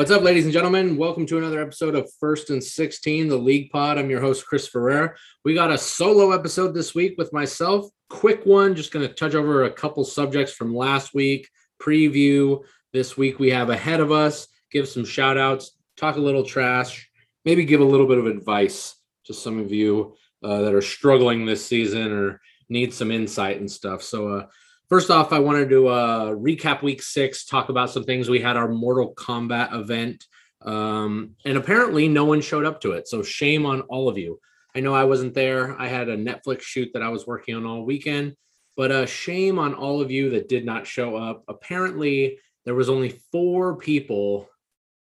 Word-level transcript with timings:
What's 0.00 0.10
up, 0.10 0.22
ladies 0.22 0.44
and 0.44 0.52
gentlemen? 0.54 0.96
Welcome 0.96 1.26
to 1.26 1.36
another 1.36 1.60
episode 1.60 1.94
of 1.94 2.10
First 2.18 2.48
and 2.48 2.64
16, 2.64 3.28
the 3.28 3.36
League 3.36 3.70
Pod. 3.70 3.98
I'm 3.98 4.08
your 4.08 4.22
host, 4.22 4.46
Chris 4.46 4.66
Ferrer. 4.66 5.14
We 5.44 5.52
got 5.52 5.70
a 5.70 5.76
solo 5.76 6.32
episode 6.32 6.72
this 6.72 6.94
week 6.94 7.16
with 7.18 7.34
myself. 7.34 7.86
Quick 8.08 8.46
one, 8.46 8.74
just 8.74 8.92
going 8.92 9.06
to 9.06 9.12
touch 9.12 9.34
over 9.34 9.64
a 9.64 9.70
couple 9.70 10.02
subjects 10.04 10.54
from 10.54 10.74
last 10.74 11.12
week, 11.12 11.50
preview 11.82 12.64
this 12.94 13.18
week 13.18 13.38
we 13.38 13.50
have 13.50 13.68
ahead 13.68 14.00
of 14.00 14.10
us, 14.10 14.48
give 14.72 14.88
some 14.88 15.04
shout 15.04 15.36
outs, 15.36 15.72
talk 15.98 16.16
a 16.16 16.20
little 16.20 16.44
trash, 16.44 17.06
maybe 17.44 17.66
give 17.66 17.82
a 17.82 17.84
little 17.84 18.06
bit 18.06 18.16
of 18.16 18.24
advice 18.24 18.94
to 19.26 19.34
some 19.34 19.58
of 19.58 19.70
you 19.70 20.16
uh, 20.42 20.62
that 20.62 20.72
are 20.72 20.80
struggling 20.80 21.44
this 21.44 21.66
season 21.66 22.10
or 22.10 22.40
need 22.70 22.94
some 22.94 23.10
insight 23.10 23.60
and 23.60 23.70
stuff. 23.70 24.02
So, 24.02 24.28
uh, 24.28 24.46
first 24.90 25.10
off, 25.10 25.32
I 25.32 25.38
wanted 25.38 25.70
to 25.70 25.88
uh, 25.88 26.30
recap 26.32 26.82
week 26.82 27.02
six, 27.02 27.46
talk 27.46 27.70
about 27.70 27.90
some 27.90 28.04
things. 28.04 28.28
We 28.28 28.40
had 28.40 28.56
our 28.56 28.68
Mortal 28.68 29.14
Kombat 29.14 29.72
event, 29.72 30.26
um, 30.62 31.36
and 31.46 31.56
apparently 31.56 32.08
no 32.08 32.26
one 32.26 32.42
showed 32.42 32.66
up 32.66 32.82
to 32.82 32.92
it. 32.92 33.08
So, 33.08 33.22
shame 33.22 33.64
on 33.64 33.80
all 33.82 34.08
of 34.08 34.18
you. 34.18 34.40
I 34.74 34.80
know 34.80 34.94
I 34.94 35.04
wasn't 35.04 35.34
there. 35.34 35.80
I 35.80 35.88
had 35.88 36.08
a 36.08 36.16
Netflix 36.16 36.62
shoot 36.62 36.90
that 36.92 37.02
I 37.02 37.08
was 37.08 37.26
working 37.26 37.54
on 37.54 37.64
all 37.64 37.84
weekend, 37.84 38.36
but 38.76 38.92
uh, 38.92 39.06
shame 39.06 39.58
on 39.58 39.74
all 39.74 40.00
of 40.02 40.10
you 40.10 40.30
that 40.30 40.48
did 40.48 40.66
not 40.66 40.86
show 40.86 41.16
up. 41.16 41.44
Apparently, 41.48 42.38
there 42.64 42.74
was 42.74 42.90
only 42.90 43.20
four 43.32 43.76
people 43.76 44.48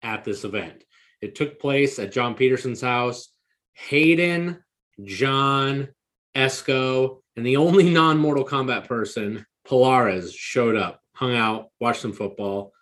at 0.03 0.25
this 0.25 0.45
event. 0.45 0.85
It 1.23 1.35
took 1.35 1.59
place 1.59 1.99
at 1.99 2.13
John 2.13 2.35
Peterson's 2.35 2.81
house. 2.81 3.31
Hayden, 3.75 4.63
John, 5.05 5.89
Esco, 6.35 7.21
and 7.37 7.45
the 7.45 7.57
only 7.57 7.91
non-Mortal 7.91 8.45
Kombat 8.45 8.87
person, 8.87 9.45
Polaris, 9.67 10.33
showed 10.33 10.77
up, 10.77 11.03
hung 11.13 11.35
out, 11.35 11.71
watched 11.81 12.01
some 12.01 12.13
football. 12.13 12.73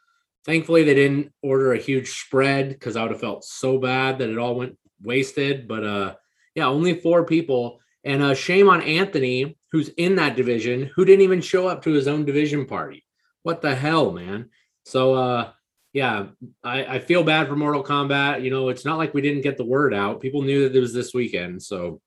Thankfully, 0.44 0.84
they 0.84 0.94
didn't 0.94 1.32
order 1.42 1.72
a 1.72 1.78
huge 1.78 2.10
spread 2.10 2.68
because 2.68 2.96
I 2.96 3.02
would 3.02 3.12
have 3.12 3.20
felt 3.20 3.44
so 3.44 3.78
bad 3.78 4.18
that 4.18 4.28
it 4.28 4.38
all 4.38 4.54
went 4.54 4.76
wasted. 5.02 5.66
But 5.66 5.84
uh, 5.84 6.14
yeah, 6.54 6.66
only 6.66 7.00
four 7.00 7.24
people. 7.24 7.80
And 8.04 8.22
uh, 8.22 8.34
shame 8.34 8.68
on 8.68 8.82
Anthony, 8.82 9.56
who's 9.72 9.88
in 9.88 10.16
that 10.16 10.36
division, 10.36 10.90
who 10.94 11.06
didn't 11.06 11.22
even 11.22 11.40
show 11.40 11.66
up 11.66 11.82
to 11.84 11.92
his 11.92 12.06
own 12.06 12.26
division 12.26 12.66
party. 12.66 13.04
What 13.42 13.62
the 13.62 13.74
hell, 13.74 14.12
man? 14.12 14.50
So 14.84 15.14
uh, 15.14 15.50
yeah, 15.94 16.26
I, 16.62 16.84
I 16.84 16.98
feel 16.98 17.22
bad 17.22 17.48
for 17.48 17.56
Mortal 17.56 17.82
Kombat. 17.82 18.42
You 18.42 18.50
know, 18.50 18.68
it's 18.68 18.84
not 18.84 18.98
like 18.98 19.14
we 19.14 19.22
didn't 19.22 19.42
get 19.42 19.56
the 19.56 19.64
word 19.64 19.94
out. 19.94 20.20
People 20.20 20.42
knew 20.42 20.68
that 20.68 20.76
it 20.76 20.80
was 20.80 20.92
this 20.92 21.14
weekend. 21.14 21.62
So 21.62 22.02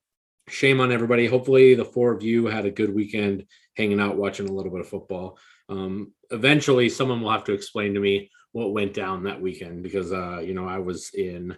shame 0.47 0.79
on 0.79 0.91
everybody. 0.91 1.27
Hopefully, 1.27 1.75
the 1.75 1.85
four 1.85 2.11
of 2.11 2.23
you 2.23 2.45
had 2.47 2.65
a 2.65 2.71
good 2.71 2.93
weekend 2.93 3.45
hanging 3.75 3.99
out, 3.99 4.17
watching 4.17 4.47
a 4.47 4.51
little 4.51 4.71
bit 4.71 4.81
of 4.81 4.89
football. 4.89 5.37
Um, 5.69 6.13
eventually, 6.31 6.89
someone 6.89 7.21
will 7.21 7.31
have 7.31 7.43
to 7.45 7.53
explain 7.53 7.93
to 7.93 7.99
me 7.99 8.31
what 8.51 8.73
went 8.73 8.93
down 8.93 9.23
that 9.23 9.41
weekend 9.41 9.83
because, 9.83 10.11
uh, 10.11 10.39
you 10.39 10.53
know, 10.53 10.67
I 10.67 10.79
was 10.79 11.11
in 11.13 11.55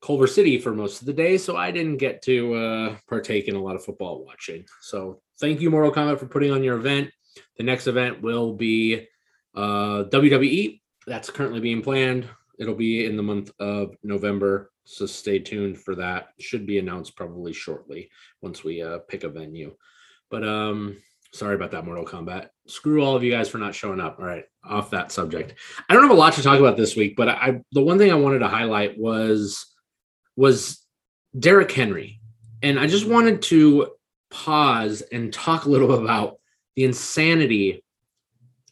Culver 0.00 0.26
City 0.26 0.58
for 0.58 0.74
most 0.74 1.00
of 1.00 1.06
the 1.06 1.12
day, 1.12 1.36
so 1.36 1.56
I 1.56 1.70
didn't 1.70 1.98
get 1.98 2.22
to 2.22 2.54
uh, 2.54 2.96
partake 3.08 3.48
in 3.48 3.56
a 3.56 3.62
lot 3.62 3.76
of 3.76 3.84
football 3.84 4.24
watching. 4.24 4.64
So, 4.80 5.20
thank 5.40 5.60
you, 5.60 5.70
Mortal 5.70 5.92
Kombat, 5.92 6.18
for 6.18 6.26
putting 6.26 6.52
on 6.52 6.62
your 6.62 6.76
event. 6.76 7.10
The 7.56 7.64
next 7.64 7.86
event 7.86 8.22
will 8.22 8.52
be 8.52 9.06
uh, 9.54 10.04
WWE 10.04 10.80
that's 11.06 11.30
currently 11.30 11.60
being 11.60 11.82
planned. 11.82 12.28
It'll 12.58 12.74
be 12.74 13.06
in 13.06 13.16
the 13.16 13.22
month 13.22 13.50
of 13.58 13.96
November, 14.02 14.70
so 14.84 15.06
stay 15.06 15.38
tuned 15.38 15.78
for 15.78 15.94
that. 15.96 16.28
Should 16.38 16.66
be 16.66 16.78
announced 16.78 17.16
probably 17.16 17.52
shortly 17.52 18.10
once 18.40 18.64
we 18.64 18.82
uh, 18.82 18.98
pick 19.08 19.24
a 19.24 19.28
venue. 19.28 19.74
But 20.30 20.46
um, 20.46 20.98
sorry 21.32 21.54
about 21.54 21.70
that, 21.72 21.84
Mortal 21.84 22.04
Kombat. 22.04 22.48
Screw 22.66 23.02
all 23.02 23.16
of 23.16 23.22
you 23.22 23.30
guys 23.30 23.48
for 23.48 23.58
not 23.58 23.74
showing 23.74 24.00
up. 24.00 24.18
All 24.18 24.24
right, 24.24 24.44
off 24.64 24.90
that 24.90 25.12
subject. 25.12 25.54
I 25.88 25.94
don't 25.94 26.02
have 26.02 26.10
a 26.10 26.14
lot 26.14 26.34
to 26.34 26.42
talk 26.42 26.58
about 26.58 26.76
this 26.76 26.96
week, 26.96 27.16
but 27.16 27.28
I 27.28 27.60
the 27.72 27.82
one 27.82 27.98
thing 27.98 28.10
I 28.10 28.16
wanted 28.16 28.40
to 28.40 28.48
highlight 28.48 28.98
was 28.98 29.66
was 30.36 30.84
Derrick 31.38 31.70
Henry, 31.70 32.20
and 32.62 32.78
I 32.78 32.86
just 32.86 33.06
wanted 33.06 33.42
to 33.42 33.92
pause 34.30 35.02
and 35.12 35.32
talk 35.32 35.64
a 35.64 35.70
little 35.70 35.94
about 36.02 36.38
the 36.76 36.84
insanity 36.84 37.84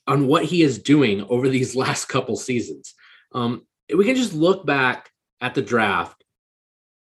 on 0.07 0.27
what 0.27 0.45
he 0.45 0.63
is 0.63 0.79
doing 0.79 1.23
over 1.29 1.49
these 1.49 1.77
last 1.77 2.07
couple 2.07 2.37
seasons. 2.37 2.95
Um, 3.33 3.67
we 3.95 4.05
can 4.05 4.17
just 4.17 4.35
look 4.35 4.67
back 4.67 5.10
at 5.41 5.55
the 5.55 5.63
draft, 5.63 6.25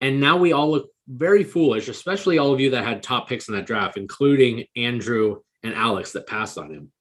and 0.01 0.19
now 0.19 0.37
we 0.37 0.53
all 0.53 0.71
look 0.71 0.89
very 1.07 1.43
foolish, 1.43 1.87
especially 1.87 2.37
all 2.37 2.53
of 2.53 2.59
you 2.59 2.71
that 2.71 2.83
had 2.83 3.01
top 3.01 3.27
picks 3.27 3.47
in 3.47 3.55
that 3.55 3.65
draft, 3.65 3.97
including 3.97 4.65
Andrew 4.75 5.37
and 5.63 5.73
Alex 5.73 6.11
that 6.11 6.27
passed 6.27 6.57
on 6.57 6.71
him. 6.71 6.91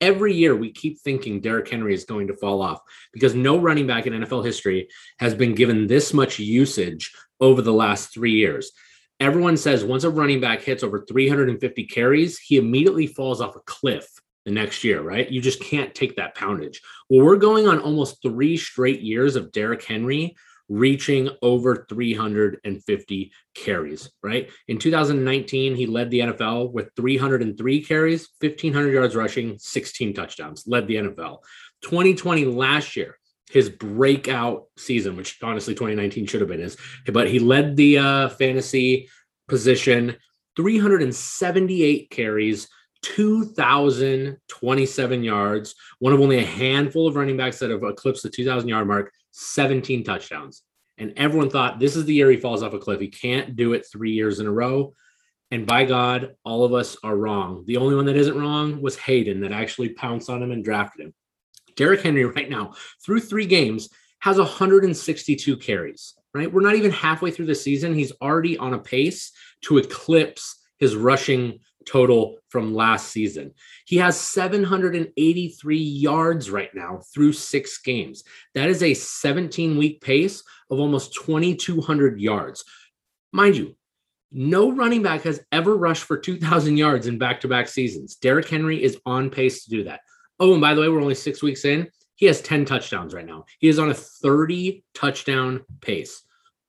Every 0.00 0.34
year, 0.34 0.56
we 0.56 0.72
keep 0.72 1.00
thinking 1.00 1.40
Derrick 1.40 1.68
Henry 1.70 1.94
is 1.94 2.04
going 2.04 2.26
to 2.26 2.36
fall 2.36 2.60
off 2.60 2.80
because 3.12 3.34
no 3.34 3.58
running 3.58 3.86
back 3.86 4.06
in 4.06 4.12
NFL 4.12 4.44
history 4.44 4.88
has 5.18 5.34
been 5.34 5.54
given 5.54 5.86
this 5.86 6.12
much 6.12 6.38
usage 6.38 7.12
over 7.40 7.62
the 7.62 7.72
last 7.72 8.12
three 8.12 8.32
years. 8.32 8.72
Everyone 9.20 9.56
says 9.56 9.84
once 9.84 10.02
a 10.02 10.10
running 10.10 10.40
back 10.40 10.62
hits 10.62 10.82
over 10.82 11.04
350 11.06 11.86
carries, 11.86 12.38
he 12.40 12.56
immediately 12.56 13.06
falls 13.06 13.40
off 13.40 13.54
a 13.54 13.60
cliff 13.60 14.08
the 14.44 14.50
next 14.50 14.82
year, 14.82 15.00
right? 15.00 15.30
You 15.30 15.40
just 15.40 15.60
can't 15.60 15.94
take 15.94 16.16
that 16.16 16.34
poundage. 16.34 16.80
Well, 17.08 17.24
we're 17.24 17.36
going 17.36 17.68
on 17.68 17.78
almost 17.78 18.20
three 18.20 18.56
straight 18.56 19.00
years 19.00 19.36
of 19.36 19.52
Derrick 19.52 19.84
Henry 19.84 20.34
reaching 20.72 21.28
over 21.42 21.84
350 21.88 23.32
carries, 23.54 24.10
right? 24.22 24.50
In 24.68 24.78
2019, 24.78 25.74
he 25.74 25.86
led 25.86 26.10
the 26.10 26.20
NFL 26.20 26.72
with 26.72 26.88
303 26.96 27.84
carries, 27.84 28.28
1,500 28.40 28.92
yards 28.92 29.14
rushing, 29.14 29.58
16 29.58 30.14
touchdowns, 30.14 30.64
led 30.66 30.86
the 30.86 30.96
NFL. 30.96 31.40
2020 31.82 32.46
last 32.46 32.96
year, 32.96 33.18
his 33.50 33.68
breakout 33.68 34.64
season, 34.78 35.14
which 35.14 35.36
honestly 35.42 35.74
2019 35.74 36.26
should 36.26 36.40
have 36.40 36.48
been 36.48 36.60
his, 36.60 36.78
but 37.12 37.28
he 37.28 37.38
led 37.38 37.76
the 37.76 37.98
uh, 37.98 38.30
fantasy 38.30 39.10
position, 39.48 40.16
378 40.56 42.08
carries, 42.08 42.68
2,027 43.02 45.22
yards, 45.22 45.74
one 45.98 46.14
of 46.14 46.20
only 46.20 46.38
a 46.38 46.46
handful 46.46 47.06
of 47.06 47.16
running 47.16 47.36
backs 47.36 47.58
that 47.58 47.70
have 47.70 47.82
eclipsed 47.82 48.22
the 48.22 48.30
2,000 48.30 48.68
yard 48.68 48.86
mark, 48.86 49.12
17 49.32 50.04
touchdowns. 50.04 50.62
And 50.98 51.12
everyone 51.16 51.50
thought 51.50 51.80
this 51.80 51.96
is 51.96 52.04
the 52.04 52.14
year 52.14 52.30
he 52.30 52.36
falls 52.36 52.62
off 52.62 52.74
a 52.74 52.78
cliff. 52.78 53.00
He 53.00 53.08
can't 53.08 53.56
do 53.56 53.72
it 53.72 53.86
three 53.90 54.12
years 54.12 54.40
in 54.40 54.46
a 54.46 54.52
row. 54.52 54.94
And 55.50 55.66
by 55.66 55.84
God, 55.84 56.34
all 56.44 56.64
of 56.64 56.72
us 56.72 56.96
are 57.02 57.16
wrong. 57.16 57.64
The 57.66 57.76
only 57.76 57.94
one 57.94 58.06
that 58.06 58.16
isn't 58.16 58.38
wrong 58.38 58.80
was 58.80 58.96
Hayden 58.96 59.40
that 59.40 59.52
actually 59.52 59.90
pounced 59.90 60.30
on 60.30 60.42
him 60.42 60.50
and 60.50 60.64
drafted 60.64 61.06
him. 61.06 61.14
Derrick 61.76 62.02
Henry, 62.02 62.24
right 62.24 62.48
now, 62.48 62.72
through 63.04 63.20
three 63.20 63.46
games, 63.46 63.88
has 64.20 64.38
162 64.38 65.56
carries, 65.56 66.14
right? 66.32 66.50
We're 66.50 66.60
not 66.60 66.76
even 66.76 66.90
halfway 66.90 67.30
through 67.30 67.46
the 67.46 67.54
season. 67.54 67.94
He's 67.94 68.12
already 68.22 68.56
on 68.56 68.74
a 68.74 68.78
pace 68.78 69.32
to 69.62 69.78
eclipse 69.78 70.58
his 70.78 70.96
rushing 70.96 71.58
total 71.86 72.38
from 72.48 72.74
last 72.74 73.08
season. 73.08 73.52
He 73.86 73.96
has 73.96 74.20
783 74.20 75.76
yards 75.76 76.50
right 76.50 76.74
now 76.74 77.00
through 77.14 77.32
six 77.32 77.78
games. 77.78 78.24
That 78.54 78.68
is 78.68 78.82
a 78.82 78.94
17 78.94 79.76
week 79.76 80.00
pace 80.00 80.42
of 80.70 80.78
almost 80.78 81.14
2,200 81.14 82.20
yards. 82.20 82.64
Mind 83.32 83.56
you, 83.56 83.76
no 84.30 84.72
running 84.72 85.02
back 85.02 85.22
has 85.22 85.40
ever 85.52 85.76
rushed 85.76 86.04
for 86.04 86.16
2,000 86.16 86.76
yards 86.76 87.06
in 87.06 87.18
back 87.18 87.40
to 87.42 87.48
back 87.48 87.68
seasons. 87.68 88.16
Derrick 88.16 88.48
Henry 88.48 88.82
is 88.82 88.98
on 89.04 89.30
pace 89.30 89.64
to 89.64 89.70
do 89.70 89.84
that. 89.84 90.00
Oh, 90.40 90.52
and 90.52 90.60
by 90.60 90.74
the 90.74 90.80
way, 90.80 90.88
we're 90.88 91.00
only 91.00 91.14
six 91.14 91.42
weeks 91.42 91.64
in. 91.64 91.88
He 92.16 92.26
has 92.26 92.40
10 92.40 92.64
touchdowns 92.64 93.14
right 93.14 93.26
now. 93.26 93.44
He 93.58 93.68
is 93.68 93.78
on 93.78 93.90
a 93.90 93.94
30 93.94 94.84
touchdown 94.94 95.64
pace. 95.80 96.22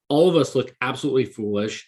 All 0.09 0.29
of 0.29 0.35
us 0.35 0.55
look 0.55 0.75
absolutely 0.81 1.25
foolish. 1.25 1.87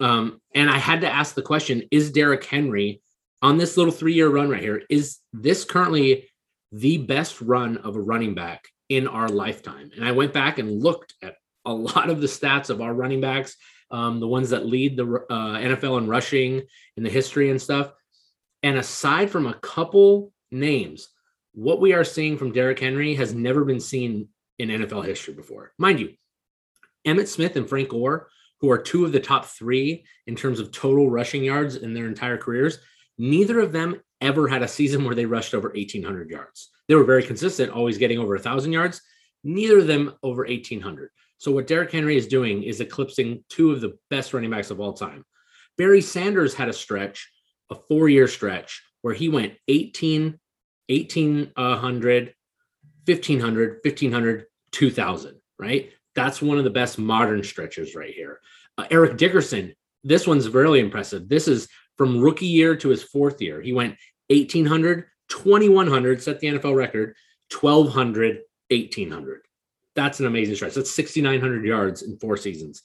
Um, 0.00 0.40
and 0.54 0.70
I 0.70 0.78
had 0.78 1.02
to 1.02 1.12
ask 1.12 1.34
the 1.34 1.42
question 1.42 1.82
Is 1.90 2.10
Derrick 2.10 2.44
Henry 2.44 3.02
on 3.42 3.58
this 3.58 3.76
little 3.76 3.92
three 3.92 4.14
year 4.14 4.28
run 4.28 4.48
right 4.48 4.62
here? 4.62 4.82
Is 4.90 5.18
this 5.32 5.64
currently 5.64 6.28
the 6.72 6.98
best 6.98 7.40
run 7.40 7.78
of 7.78 7.96
a 7.96 8.00
running 8.00 8.34
back 8.34 8.68
in 8.88 9.06
our 9.06 9.28
lifetime? 9.28 9.90
And 9.94 10.04
I 10.04 10.12
went 10.12 10.32
back 10.32 10.58
and 10.58 10.82
looked 10.82 11.14
at 11.22 11.36
a 11.64 11.72
lot 11.72 12.10
of 12.10 12.20
the 12.20 12.26
stats 12.26 12.70
of 12.70 12.80
our 12.80 12.94
running 12.94 13.20
backs, 13.20 13.56
um, 13.90 14.20
the 14.20 14.28
ones 14.28 14.50
that 14.50 14.66
lead 14.66 14.96
the 14.96 15.04
uh, 15.30 15.58
NFL 15.58 15.98
in 15.98 16.08
rushing 16.08 16.62
in 16.96 17.02
the 17.02 17.10
history 17.10 17.50
and 17.50 17.60
stuff. 17.60 17.92
And 18.62 18.76
aside 18.76 19.30
from 19.30 19.46
a 19.46 19.54
couple 19.54 20.32
names, 20.50 21.08
what 21.52 21.80
we 21.80 21.92
are 21.92 22.04
seeing 22.04 22.38
from 22.38 22.52
Derrick 22.52 22.78
Henry 22.78 23.14
has 23.14 23.34
never 23.34 23.64
been 23.64 23.80
seen 23.80 24.28
in 24.58 24.68
NFL 24.68 25.06
history 25.06 25.34
before. 25.34 25.72
Mind 25.78 26.00
you, 26.00 26.14
Emmitt 27.06 27.28
Smith 27.28 27.56
and 27.56 27.68
Frank 27.68 27.88
Gore 27.88 28.28
who 28.60 28.70
are 28.70 28.78
two 28.78 29.04
of 29.04 29.12
the 29.12 29.20
top 29.20 29.46
three 29.46 30.04
in 30.26 30.36
terms 30.36 30.60
of 30.60 30.72
total 30.72 31.10
rushing 31.10 31.42
yards 31.42 31.76
in 31.76 31.94
their 31.94 32.06
entire 32.06 32.36
careers, 32.36 32.78
neither 33.18 33.60
of 33.60 33.72
them 33.72 34.00
ever 34.20 34.48
had 34.48 34.62
a 34.62 34.68
season 34.68 35.04
where 35.04 35.14
they 35.14 35.26
rushed 35.26 35.54
over 35.54 35.68
1,800 35.68 36.30
yards. 36.30 36.70
They 36.88 36.94
were 36.94 37.04
very 37.04 37.22
consistent, 37.22 37.72
always 37.72 37.98
getting 37.98 38.18
over 38.18 38.34
1,000 38.34 38.72
yards, 38.72 39.00
neither 39.44 39.78
of 39.78 39.86
them 39.86 40.14
over 40.22 40.44
1,800. 40.44 41.10
So, 41.38 41.52
what 41.52 41.66
Derrick 41.66 41.90
Henry 41.90 42.16
is 42.16 42.26
doing 42.26 42.62
is 42.62 42.80
eclipsing 42.80 43.44
two 43.48 43.72
of 43.72 43.80
the 43.80 43.96
best 44.10 44.34
running 44.34 44.50
backs 44.50 44.70
of 44.70 44.78
all 44.78 44.92
time. 44.92 45.24
Barry 45.78 46.02
Sanders 46.02 46.52
had 46.52 46.68
a 46.68 46.72
stretch, 46.74 47.32
a 47.70 47.74
four 47.74 48.10
year 48.10 48.28
stretch, 48.28 48.82
where 49.00 49.14
he 49.14 49.30
went 49.30 49.54
18, 49.68 50.38
1800, 50.88 52.34
1500, 53.06 53.80
1500, 53.82 54.46
2000, 54.72 55.40
right? 55.58 55.92
That's 56.14 56.42
one 56.42 56.58
of 56.58 56.64
the 56.64 56.70
best 56.70 56.98
modern 56.98 57.42
stretchers 57.42 57.94
right 57.94 58.12
here. 58.12 58.40
Uh, 58.76 58.86
Eric 58.90 59.16
Dickerson, 59.16 59.74
this 60.02 60.26
one's 60.26 60.48
really 60.48 60.80
impressive. 60.80 61.28
This 61.28 61.46
is 61.46 61.68
from 61.96 62.20
rookie 62.20 62.46
year 62.46 62.76
to 62.76 62.88
his 62.88 63.02
fourth 63.02 63.40
year. 63.40 63.60
He 63.60 63.72
went 63.72 63.96
1800, 64.28 65.06
2100, 65.28 66.22
set 66.22 66.40
the 66.40 66.48
NFL 66.48 66.74
record, 66.74 67.14
1200, 67.52 68.40
1800. 68.70 69.40
That's 69.94 70.20
an 70.20 70.26
amazing 70.26 70.54
stretch. 70.54 70.74
That's 70.74 70.90
6,900 70.90 71.64
yards 71.64 72.02
in 72.02 72.16
four 72.18 72.36
seasons. 72.36 72.82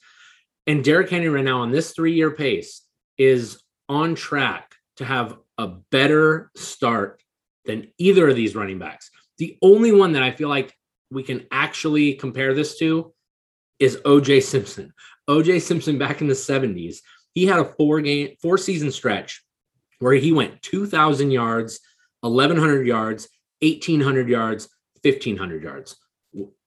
And 0.66 0.82
Derrick 0.82 1.10
Henry 1.10 1.28
right 1.28 1.44
now 1.44 1.60
on 1.60 1.70
this 1.70 1.92
three 1.92 2.14
year 2.14 2.32
pace 2.32 2.82
is 3.16 3.62
on 3.88 4.14
track 4.14 4.74
to 4.96 5.04
have 5.04 5.38
a 5.58 5.68
better 5.68 6.50
start 6.56 7.22
than 7.64 7.88
either 7.98 8.28
of 8.28 8.36
these 8.36 8.54
running 8.54 8.78
backs. 8.78 9.10
The 9.38 9.56
only 9.62 9.92
one 9.92 10.12
that 10.12 10.22
I 10.22 10.32
feel 10.32 10.48
like 10.48 10.74
we 11.10 11.22
can 11.22 11.46
actually 11.50 12.14
compare 12.14 12.54
this 12.54 12.78
to 12.78 13.12
is 13.78 13.96
OJ 14.04 14.42
Simpson. 14.42 14.92
OJ 15.28 15.60
Simpson 15.60 15.98
back 15.98 16.20
in 16.20 16.28
the 16.28 16.34
70s, 16.34 16.98
he 17.34 17.46
had 17.46 17.58
a 17.58 17.64
four 17.64 18.00
game, 18.00 18.36
four 18.40 18.58
season 18.58 18.90
stretch 18.90 19.42
where 19.98 20.14
he 20.14 20.32
went 20.32 20.62
2,000 20.62 21.30
yards, 21.30 21.80
1,100 22.20 22.86
yards, 22.86 23.28
1,800 23.60 24.28
yards, 24.28 24.68
1,500 25.02 25.62
yards 25.62 25.96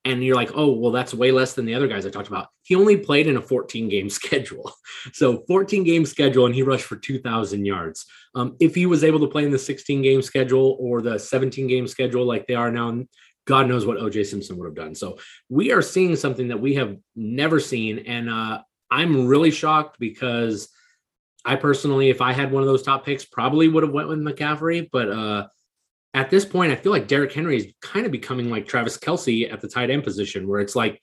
and 0.05 0.23
you're 0.23 0.35
like, 0.35 0.51
oh, 0.55 0.71
well, 0.71 0.91
that's 0.91 1.13
way 1.13 1.31
less 1.31 1.53
than 1.53 1.65
the 1.65 1.75
other 1.75 1.87
guys 1.87 2.05
I 2.05 2.09
talked 2.09 2.29
about. 2.29 2.47
He 2.63 2.75
only 2.75 2.97
played 2.97 3.27
in 3.27 3.37
a 3.37 3.41
14 3.41 3.89
game 3.89 4.09
schedule. 4.19 4.71
So 5.13 5.43
14 5.47 5.83
game 5.83 6.05
schedule, 6.05 6.45
and 6.45 6.55
he 6.55 6.63
rushed 6.63 6.85
for 6.85 6.95
2,000 6.95 7.65
yards. 7.65 8.05
Um, 8.35 8.55
if 8.59 8.75
he 8.75 8.85
was 8.85 9.03
able 9.03 9.19
to 9.19 9.27
play 9.27 9.43
in 9.43 9.51
the 9.51 9.59
16 9.59 10.01
game 10.01 10.21
schedule 10.21 10.77
or 10.79 11.01
the 11.01 11.17
17 11.17 11.67
game 11.67 11.87
schedule 11.87 12.25
like 12.25 12.47
they 12.47 12.55
are 12.55 12.71
now, 12.71 13.03
God 13.49 13.67
knows 13.67 13.83
what 13.83 13.97
OJ 13.97 14.27
Simpson 14.27 14.57
would 14.57 14.67
have 14.67 14.75
done. 14.75 14.93
So 14.93 15.17
we 15.49 15.71
are 15.71 15.81
seeing 15.81 16.15
something 16.15 16.49
that 16.49 16.61
we 16.61 16.75
have 16.75 16.95
never 17.15 17.59
seen. 17.59 17.97
And 18.05 18.29
uh, 18.29 18.61
I'm 18.91 19.25
really 19.25 19.49
shocked 19.49 19.97
because 19.99 20.69
I 21.43 21.55
personally, 21.55 22.11
if 22.11 22.21
I 22.21 22.31
had 22.31 22.51
one 22.51 22.61
of 22.61 22.67
those 22.67 22.83
top 22.83 23.07
picks, 23.07 23.25
probably 23.25 23.67
would 23.67 23.81
have 23.81 23.91
went 23.91 24.07
with 24.07 24.19
McCaffrey. 24.19 24.87
But 24.91 25.09
uh, 25.09 25.47
at 26.13 26.29
this 26.29 26.45
point, 26.45 26.71
I 26.71 26.75
feel 26.75 26.91
like 26.91 27.07
Derrick 27.07 27.33
Henry 27.33 27.57
is 27.57 27.73
kind 27.81 28.05
of 28.05 28.11
becoming 28.11 28.51
like 28.51 28.67
Travis 28.67 28.99
Kelce 28.99 29.51
at 29.51 29.61
the 29.61 29.67
tight 29.67 29.89
end 29.89 30.03
position, 30.03 30.47
where 30.47 30.59
it's 30.59 30.75
like 30.75 31.01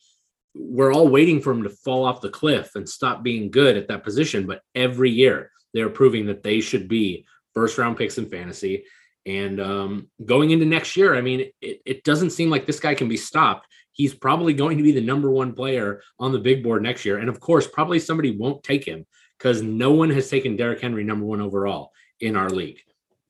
we're 0.54 0.94
all 0.94 1.08
waiting 1.08 1.40
for 1.40 1.50
him 1.50 1.64
to 1.64 1.68
fall 1.68 2.04
off 2.04 2.20
the 2.20 2.30
cliff 2.30 2.76
and 2.76 2.88
stop 2.88 3.24
being 3.24 3.50
good 3.50 3.76
at 3.76 3.88
that 3.88 4.04
position. 4.04 4.46
But 4.46 4.62
every 4.72 5.10
year 5.10 5.50
they're 5.74 5.90
proving 5.90 6.26
that 6.26 6.44
they 6.44 6.60
should 6.60 6.86
be 6.86 7.26
first 7.54 7.76
round 7.76 7.96
picks 7.96 8.18
in 8.18 8.28
fantasy. 8.28 8.84
And 9.26 9.60
um, 9.60 10.08
going 10.24 10.50
into 10.50 10.64
next 10.64 10.96
year, 10.96 11.16
I 11.16 11.20
mean, 11.20 11.50
it, 11.60 11.80
it 11.84 12.04
doesn't 12.04 12.30
seem 12.30 12.48
like 12.48 12.64
this 12.64 12.80
guy 12.80 12.94
can 12.94 13.08
be 13.08 13.16
stopped. 13.16 13.66
He's 13.90 14.14
probably 14.14 14.54
going 14.54 14.78
to 14.78 14.84
be 14.84 14.92
the 14.92 15.00
number 15.00 15.30
one 15.30 15.52
player 15.52 16.00
on 16.18 16.30
the 16.30 16.38
big 16.38 16.62
board 16.62 16.82
next 16.82 17.04
year. 17.04 17.18
And 17.18 17.28
of 17.28 17.40
course, 17.40 17.66
probably 17.66 17.98
somebody 17.98 18.36
won't 18.36 18.62
take 18.62 18.84
him 18.84 19.04
because 19.36 19.62
no 19.62 19.92
one 19.92 20.10
has 20.10 20.30
taken 20.30 20.56
Derrick 20.56 20.80
Henry 20.80 21.02
number 21.02 21.26
one 21.26 21.40
overall 21.40 21.90
in 22.20 22.36
our 22.36 22.48
league. 22.48 22.78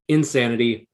Insanity 0.08 0.88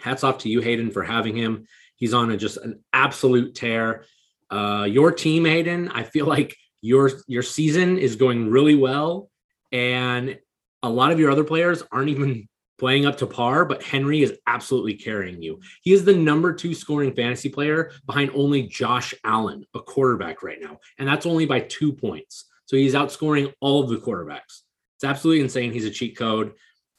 hats 0.00 0.24
off 0.24 0.38
to 0.38 0.48
you, 0.48 0.60
Hayden, 0.60 0.90
for 0.90 1.02
having 1.02 1.36
him. 1.36 1.66
He's 1.96 2.12
on 2.12 2.30
a, 2.30 2.36
just 2.36 2.58
an 2.58 2.80
absolute 2.92 3.54
tear. 3.54 4.04
Uh, 4.50 4.86
your 4.88 5.12
team, 5.12 5.44
Hayden, 5.44 5.88
I 5.88 6.02
feel 6.02 6.26
like 6.26 6.56
your 6.82 7.10
your 7.26 7.42
season 7.42 7.96
is 7.96 8.16
going 8.16 8.50
really 8.50 8.74
well, 8.74 9.30
and 9.70 10.38
a 10.82 10.90
lot 10.90 11.12
of 11.12 11.20
your 11.20 11.30
other 11.30 11.44
players 11.44 11.82
aren't 11.92 12.10
even 12.10 12.48
playing 12.78 13.06
up 13.06 13.16
to 13.18 13.26
par, 13.26 13.64
but 13.64 13.82
Henry 13.82 14.22
is 14.22 14.38
absolutely 14.46 14.94
carrying 14.94 15.42
you. 15.42 15.60
He 15.82 15.92
is 15.92 16.04
the 16.04 16.16
number 16.16 16.52
two 16.52 16.74
scoring 16.74 17.14
fantasy 17.14 17.48
player 17.48 17.92
behind 18.06 18.30
only 18.34 18.62
Josh 18.62 19.14
Allen, 19.24 19.64
a 19.74 19.80
quarterback 19.80 20.42
right 20.42 20.60
now, 20.60 20.78
and 20.98 21.06
that's 21.06 21.26
only 21.26 21.46
by 21.46 21.60
two 21.60 21.92
points. 21.92 22.46
So 22.66 22.76
he's 22.76 22.94
outscoring 22.94 23.52
all 23.60 23.82
of 23.82 23.90
the 23.90 23.98
quarterbacks. 23.98 24.62
It's 24.96 25.04
absolutely 25.04 25.42
insane. 25.42 25.72
He's 25.72 25.84
a 25.84 25.90
cheat 25.90 26.16
code. 26.16 26.52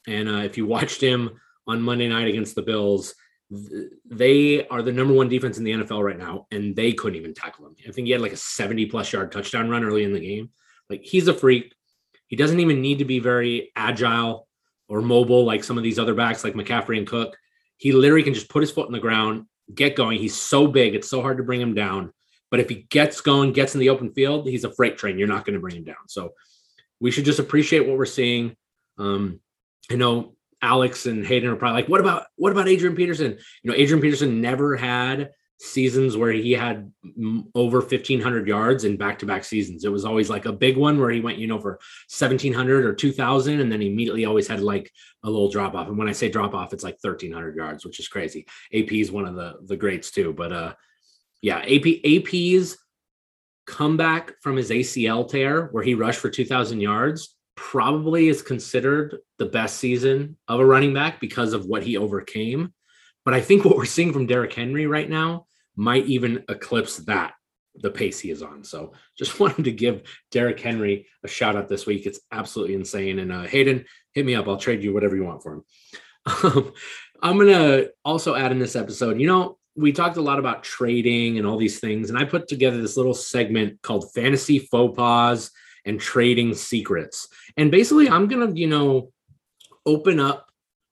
And 0.08 0.28
uh, 0.30 0.40
if 0.40 0.58
you 0.58 0.66
watched 0.66 1.02
him 1.02 1.32
on 1.68 1.82
Monday 1.82 2.08
night 2.08 2.28
against 2.28 2.56
the 2.56 2.62
Bills. 2.62 3.16
They 4.06 4.68
are 4.68 4.82
the 4.82 4.92
number 4.92 5.14
one 5.14 5.30
defense 5.30 5.58
in 5.58 5.64
the 5.64 5.72
NFL 5.72 6.04
right 6.04 6.18
now, 6.18 6.48
and 6.52 6.76
they 6.76 6.94
couldn't 6.94 7.20
even 7.20 7.34
tackle 7.34 7.68
him. 7.68 7.76
I 7.88 7.92
think 7.92 8.08
he 8.08 8.12
had 8.12 8.22
like 8.22 8.34
a 8.34 8.38
70 8.38 8.88
plus 8.88 9.12
yard 9.14 9.32
touchdown 9.32 9.70
run 9.70 9.84
early 9.84 10.04
in 10.04 10.14
the 10.14 10.20
game. 10.20 10.50
Like 10.90 11.04
he's 11.04 11.28
a 11.28 11.34
freak. 11.34 11.74
He 12.28 12.36
doesn't 12.36 12.60
even 12.60 12.82
need 12.82 13.00
to 13.00 13.06
be 13.06 13.20
very 13.20 13.72
agile 13.76 14.48
or 14.88 15.02
mobile 15.02 15.46
like 15.46 15.64
some 15.64 15.78
of 15.78 15.84
these 15.84 16.00
other 16.00 16.14
backs 16.14 16.44
like 16.44 16.54
McCaffrey 16.54 16.98
and 16.98 17.08
Cook. 17.08 17.38
He 17.78 17.92
literally 17.92 18.24
can 18.24 18.34
just 18.34 18.50
put 18.50 18.62
his 18.62 18.72
foot 18.72 18.88
in 18.88 18.94
the 18.94 19.00
ground, 19.00 19.46
get 19.74 19.96
going. 19.96 20.20
He's 20.20 20.36
so 20.36 20.68
big, 20.68 20.96
it's 20.96 21.10
so 21.10 21.22
hard 21.22 21.38
to 21.38 21.44
bring 21.44 21.62
him 21.62 21.74
down. 21.74 22.14
But 22.52 22.60
if 22.60 22.70
he 22.70 22.86
gets 22.90 23.22
going, 23.22 23.52
gets 23.52 23.74
in 23.74 23.80
the 23.80 23.90
open 23.90 24.14
field, 24.14 24.48
he's 24.48 24.64
a 24.64 24.74
freight 24.74 24.98
train. 24.98 25.18
You're 25.18 25.28
not 25.28 25.46
going 25.46 25.56
to 25.56 25.60
bring 25.60 25.76
him 25.76 25.84
down. 25.84 26.08
So 26.08 26.34
we 27.00 27.10
should 27.10 27.26
just 27.26 27.40
appreciate 27.40 27.88
what 27.88 27.98
we're 27.98 28.06
seeing. 28.06 28.56
Um, 28.98 29.40
I 29.90 29.96
know 29.96 30.36
Alex 30.62 31.08
and 31.08 31.26
Hayden 31.26 31.50
are 31.50 31.56
probably 31.56 31.82
like, 31.82 31.90
what 31.90 32.00
about 32.00 32.28
what 32.36 32.52
about 32.52 32.70
Adrian 32.70 32.96
Peterson? 32.96 33.38
You 33.64 33.72
know, 33.72 33.76
Adrian 33.76 34.02
Peterson 34.02 34.40
never 34.40 34.78
had 34.78 35.32
seasons 35.60 36.18
where 36.18 36.32
he 36.32 36.52
had 36.52 36.92
over 37.56 37.80
1500 37.80 38.48
yards 38.48 38.84
in 38.84 38.98
back-to-back 38.98 39.44
seasons. 39.44 39.86
It 39.86 39.92
was 39.92 40.06
always 40.06 40.30
like 40.30 40.46
a 40.46 40.52
big 40.52 40.78
one 40.78 41.00
where 41.00 41.10
he 41.10 41.22
went, 41.22 41.38
you 41.38 41.48
know, 41.48 41.60
for 41.60 41.80
1700 42.10 42.86
or 42.86 42.94
2000 42.94 43.60
and 43.60 43.72
then 43.72 43.80
he 43.80 43.88
immediately 43.88 44.26
always 44.26 44.48
had 44.48 44.62
like 44.62 44.92
a 45.24 45.30
little 45.30 45.50
drop 45.50 45.74
off. 45.74 45.88
And 45.88 45.98
when 45.98 46.10
I 46.10 46.12
say 46.12 46.30
drop 46.30 46.54
off, 46.54 46.74
it's 46.74 46.84
like 46.84 46.98
1300 47.02 47.56
yards, 47.56 47.86
which 47.86 48.00
is 48.00 48.08
crazy. 48.08 48.46
AP 48.74 48.92
is 48.92 49.12
one 49.12 49.26
of 49.26 49.36
the 49.36 49.56
the 49.66 49.78
greats 49.78 50.12
too, 50.12 50.34
but 50.34 50.52
uh 50.52 50.74
yeah, 51.42 51.60
AP 51.60 51.86
AP's 52.06 52.78
comeback 53.66 54.34
from 54.42 54.58
his 54.58 54.70
ACL 54.70 55.28
tear 55.28 55.68
where 55.68 55.84
he 55.84 55.94
rushed 55.94 56.20
for 56.20 56.30
2000 56.30 56.82
yards 56.82 57.36
probably 57.56 58.28
is 58.28 58.42
considered 58.42 59.20
the 59.38 59.46
best 59.46 59.78
season 59.78 60.38
of 60.48 60.60
a 60.60 60.66
running 60.66 60.94
back 60.94 61.20
because 61.20 61.54
of 61.54 61.66
what 61.66 61.84
he 61.84 61.98
overcame. 61.98 62.74
But 63.26 63.34
I 63.34 63.42
think 63.42 63.64
what 63.64 63.78
we're 63.78 63.86
seeing 63.86 64.14
from 64.14 64.28
Derrick 64.28 64.54
Henry 64.54 64.86
right 64.86 65.10
now 65.10 65.48
might 65.76 66.06
even 66.06 66.44
eclipse 66.50 66.98
that, 66.98 67.34
the 67.76 67.90
pace 67.90 68.20
he 68.20 68.30
is 68.30 68.42
on. 68.42 68.64
So 68.64 68.94
just 69.18 69.40
wanted 69.40 69.66
to 69.66 69.72
give 69.72 70.04
Derrick 70.32 70.60
Henry 70.60 71.08
a 71.24 71.28
shout 71.28 71.56
out 71.56 71.70
this 71.70 71.86
week. 71.86 72.06
It's 72.06 72.20
absolutely 72.32 72.76
insane. 72.76 73.20
And 73.20 73.32
uh, 73.32 73.44
Hayden, 73.44 73.86
hit 74.14 74.26
me 74.26 74.36
up. 74.36 74.48
I'll 74.48 74.58
trade 74.58 74.84
you 74.84 74.94
whatever 74.94 75.16
you 75.16 75.24
want 75.24 75.44
for 75.44 75.54
him. 75.54 75.64
Um, 76.44 76.74
I'm 77.22 77.38
going 77.38 77.48
to 77.48 77.92
also 78.04 78.36
add 78.36 78.52
in 78.52 78.60
this 78.60 78.76
episode, 78.76 79.20
you 79.20 79.28
know, 79.28 79.58
we 79.76 79.92
talked 79.92 80.18
a 80.18 80.22
lot 80.22 80.40
about 80.40 80.64
trading 80.64 81.38
and 81.38 81.48
all 81.48 81.58
these 81.58 81.80
things. 81.80 82.10
And 82.10 82.20
I 82.20 82.26
put 82.26 82.48
together 82.48 82.82
this 82.82 82.98
little 82.98 83.14
segment 83.14 83.82
called 83.82 84.12
Fantasy 84.14 84.60
Faux 84.60 84.96
Pas 84.96 85.50
and 85.86 86.00
trading 86.00 86.54
secrets. 86.54 87.28
And 87.58 87.72
basically, 87.72 88.10
I'm 88.10 88.28
going 88.28 88.54
to, 88.54 88.60
you 88.60 88.68
know, 88.68 89.12
open 89.86 90.20
up 90.20 90.50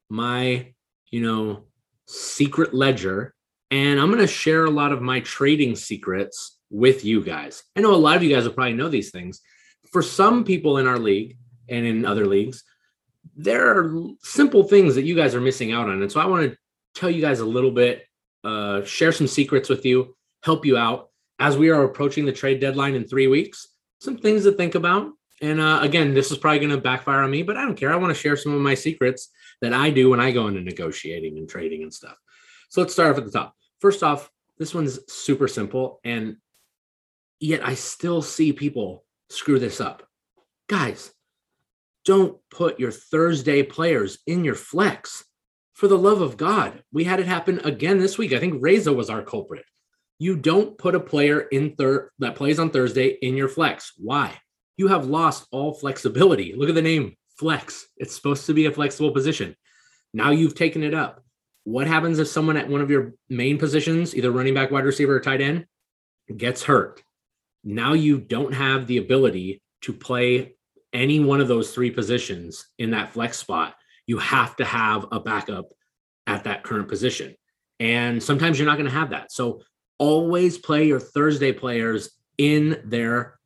my, 0.10 0.74
you 1.10 1.22
know, 1.22 1.66
secret 2.12 2.74
ledger 2.74 3.34
and 3.70 4.00
I'm 4.00 4.08
going 4.08 4.20
to 4.20 4.28
share 4.28 4.66
a 4.66 4.70
lot 4.70 4.92
of 4.92 5.02
my 5.02 5.22
trading 5.22 5.76
secrets 5.76 6.58
with 6.70 7.06
you 7.06 7.24
guys. 7.24 7.64
I 7.76 7.82
know 7.82 7.94
a 7.94 7.96
lot 7.96 8.18
of 8.18 8.24
you 8.24 8.34
guys 8.34 8.44
will 8.44 8.54
probably 8.54 8.74
know 8.74 8.90
these 8.90 9.12
things. 9.12 9.40
For 9.92 10.02
some 10.02 10.44
people 10.44 10.78
in 10.78 10.88
our 10.88 11.00
league 11.00 11.38
and 11.70 11.86
in 11.86 12.06
other 12.06 12.26
leagues, 12.26 12.64
there 13.36 13.78
are 13.78 14.08
simple 14.22 14.64
things 14.64 14.96
that 14.96 15.04
you 15.04 15.16
guys 15.16 15.36
are 15.36 15.42
missing 15.42 15.72
out 15.72 15.88
on. 15.88 16.02
And 16.02 16.12
so 16.12 16.20
I 16.20 16.26
want 16.26 16.52
to 16.52 16.58
tell 16.96 17.10
you 17.10 17.22
guys 17.22 17.40
a 17.40 17.46
little 17.46 17.72
bit, 17.72 18.04
uh, 18.44 18.84
share 18.84 19.14
some 19.14 19.28
secrets 19.28 19.70
with 19.70 19.86
you, 19.86 20.16
help 20.44 20.66
you 20.66 20.76
out 20.76 21.10
as 21.40 21.58
we 21.58 21.70
are 21.70 21.84
approaching 21.84 22.26
the 22.26 22.34
trade 22.34 22.60
deadline 22.60 22.96
in 22.96 23.08
three 23.08 23.28
weeks 23.28 23.68
some 24.02 24.18
things 24.18 24.44
to 24.44 24.52
think 24.52 24.76
about. 24.76 25.12
And 25.42 25.60
uh, 25.60 25.80
again, 25.82 26.14
this 26.14 26.32
is 26.32 26.38
probably 26.38 26.60
going 26.60 26.72
to 26.72 26.78
backfire 26.78 27.22
on 27.22 27.32
me, 27.32 27.44
but 27.44 27.58
I 27.58 27.64
don't 27.64 27.76
care. 27.76 27.92
I 27.92 27.98
want 27.98 28.16
to 28.16 28.20
share 28.20 28.38
some 28.38 28.54
of 28.54 28.62
my 28.62 28.76
secrets 28.76 29.30
that 29.62 29.74
I 29.74 29.90
do 29.90 30.10
when 30.10 30.20
I 30.20 30.32
go 30.32 30.48
into 30.48 30.62
negotiating 30.62 31.38
and 31.38 31.50
trading 31.50 31.84
and 31.84 31.94
stuff. 31.94 32.16
So 32.70 32.82
let's 32.82 32.94
start 32.94 33.12
off 33.12 33.18
at 33.18 33.26
the 33.26 33.32
top. 33.32 33.56
First 33.80 34.04
off, 34.04 34.30
this 34.60 34.76
one's 34.76 35.00
super 35.12 35.48
simple, 35.48 36.00
and 36.04 36.38
yet 37.40 37.66
I 37.66 37.74
still 37.74 38.22
see 38.22 38.54
people 38.54 39.04
screw 39.30 39.58
this 39.58 39.82
up. 39.82 40.08
Guys, 40.68 41.12
don't 42.06 42.38
put 42.52 42.80
your 42.80 42.92
Thursday 42.92 43.64
players 43.64 44.20
in 44.28 44.46
your 44.46 44.56
flex. 44.56 45.26
For 45.74 45.88
the 45.88 45.98
love 45.98 46.22
of 46.22 46.38
God, 46.38 46.84
we 46.94 47.04
had 47.06 47.20
it 47.20 47.26
happen 47.26 47.60
again 47.64 47.98
this 47.98 48.18
week. 48.18 48.34
I 48.34 48.40
think 48.40 48.62
Reza 48.62 48.94
was 48.94 49.10
our 49.10 49.24
culprit 49.24 49.66
you 50.22 50.36
don't 50.36 50.78
put 50.78 50.94
a 50.94 51.00
player 51.00 51.40
in 51.40 51.76
third 51.76 52.12
that 52.20 52.36
plays 52.36 52.60
on 52.60 52.70
Thursday 52.70 53.08
in 53.24 53.36
your 53.36 53.48
flex. 53.48 53.94
Why? 53.98 54.38
You 54.82 54.88
have 54.88 55.06
lost 55.06 55.46
all 55.52 55.76
flexibility. 55.76 56.56
Look 56.56 56.68
at 56.68 56.74
the 56.74 56.82
name 56.82 57.16
flex. 57.38 57.86
It's 57.98 58.16
supposed 58.16 58.48
to 58.48 58.54
be 58.56 58.66
a 58.66 58.72
flexible 58.72 59.12
position. 59.12 59.56
Now 60.12 60.32
you've 60.32 60.56
taken 60.56 60.82
it 60.82 60.96
up. 60.96 61.24
What 61.66 61.86
happens 61.86 62.18
if 62.18 62.28
someone 62.28 62.58
at 62.58 62.68
one 62.68 62.82
of 62.82 62.90
your 62.90 63.14
main 63.30 63.60
positions, 63.60 64.16
either 64.16 64.32
running 64.32 64.56
back, 64.56 64.72
wide 64.72 64.86
receiver, 64.86 65.18
or 65.18 65.20
tight 65.20 65.40
end, 65.40 65.68
gets 66.36 66.64
hurt? 66.64 67.04
Now 67.64 67.94
you 67.94 68.18
don't 68.18 68.56
have 68.56 68.88
the 68.88 68.98
ability 68.98 69.62
to 69.82 69.94
play 69.94 70.56
any 70.94 71.20
one 71.20 71.42
of 71.42 71.48
those 71.48 71.76
three 71.76 71.92
positions 71.92 72.66
in 72.80 72.90
that 72.90 73.14
flex 73.14 73.38
spot. 73.38 73.76
You 74.08 74.18
have 74.18 74.56
to 74.56 74.66
have 74.66 75.06
a 75.12 75.20
backup 75.20 75.70
at 76.26 76.46
that 76.46 76.64
current 76.64 76.88
position. 76.88 77.36
And 77.80 78.22
sometimes 78.24 78.58
you're 78.58 78.68
not 78.68 78.80
going 78.80 78.90
to 78.90 78.96
have 78.96 79.12
that. 79.12 79.32
So 79.32 79.62
always 80.00 80.58
play 80.58 80.88
your 80.88 81.00
Thursday 81.00 81.52
players 81.54 82.18
in 82.40 82.82
their 82.84 83.38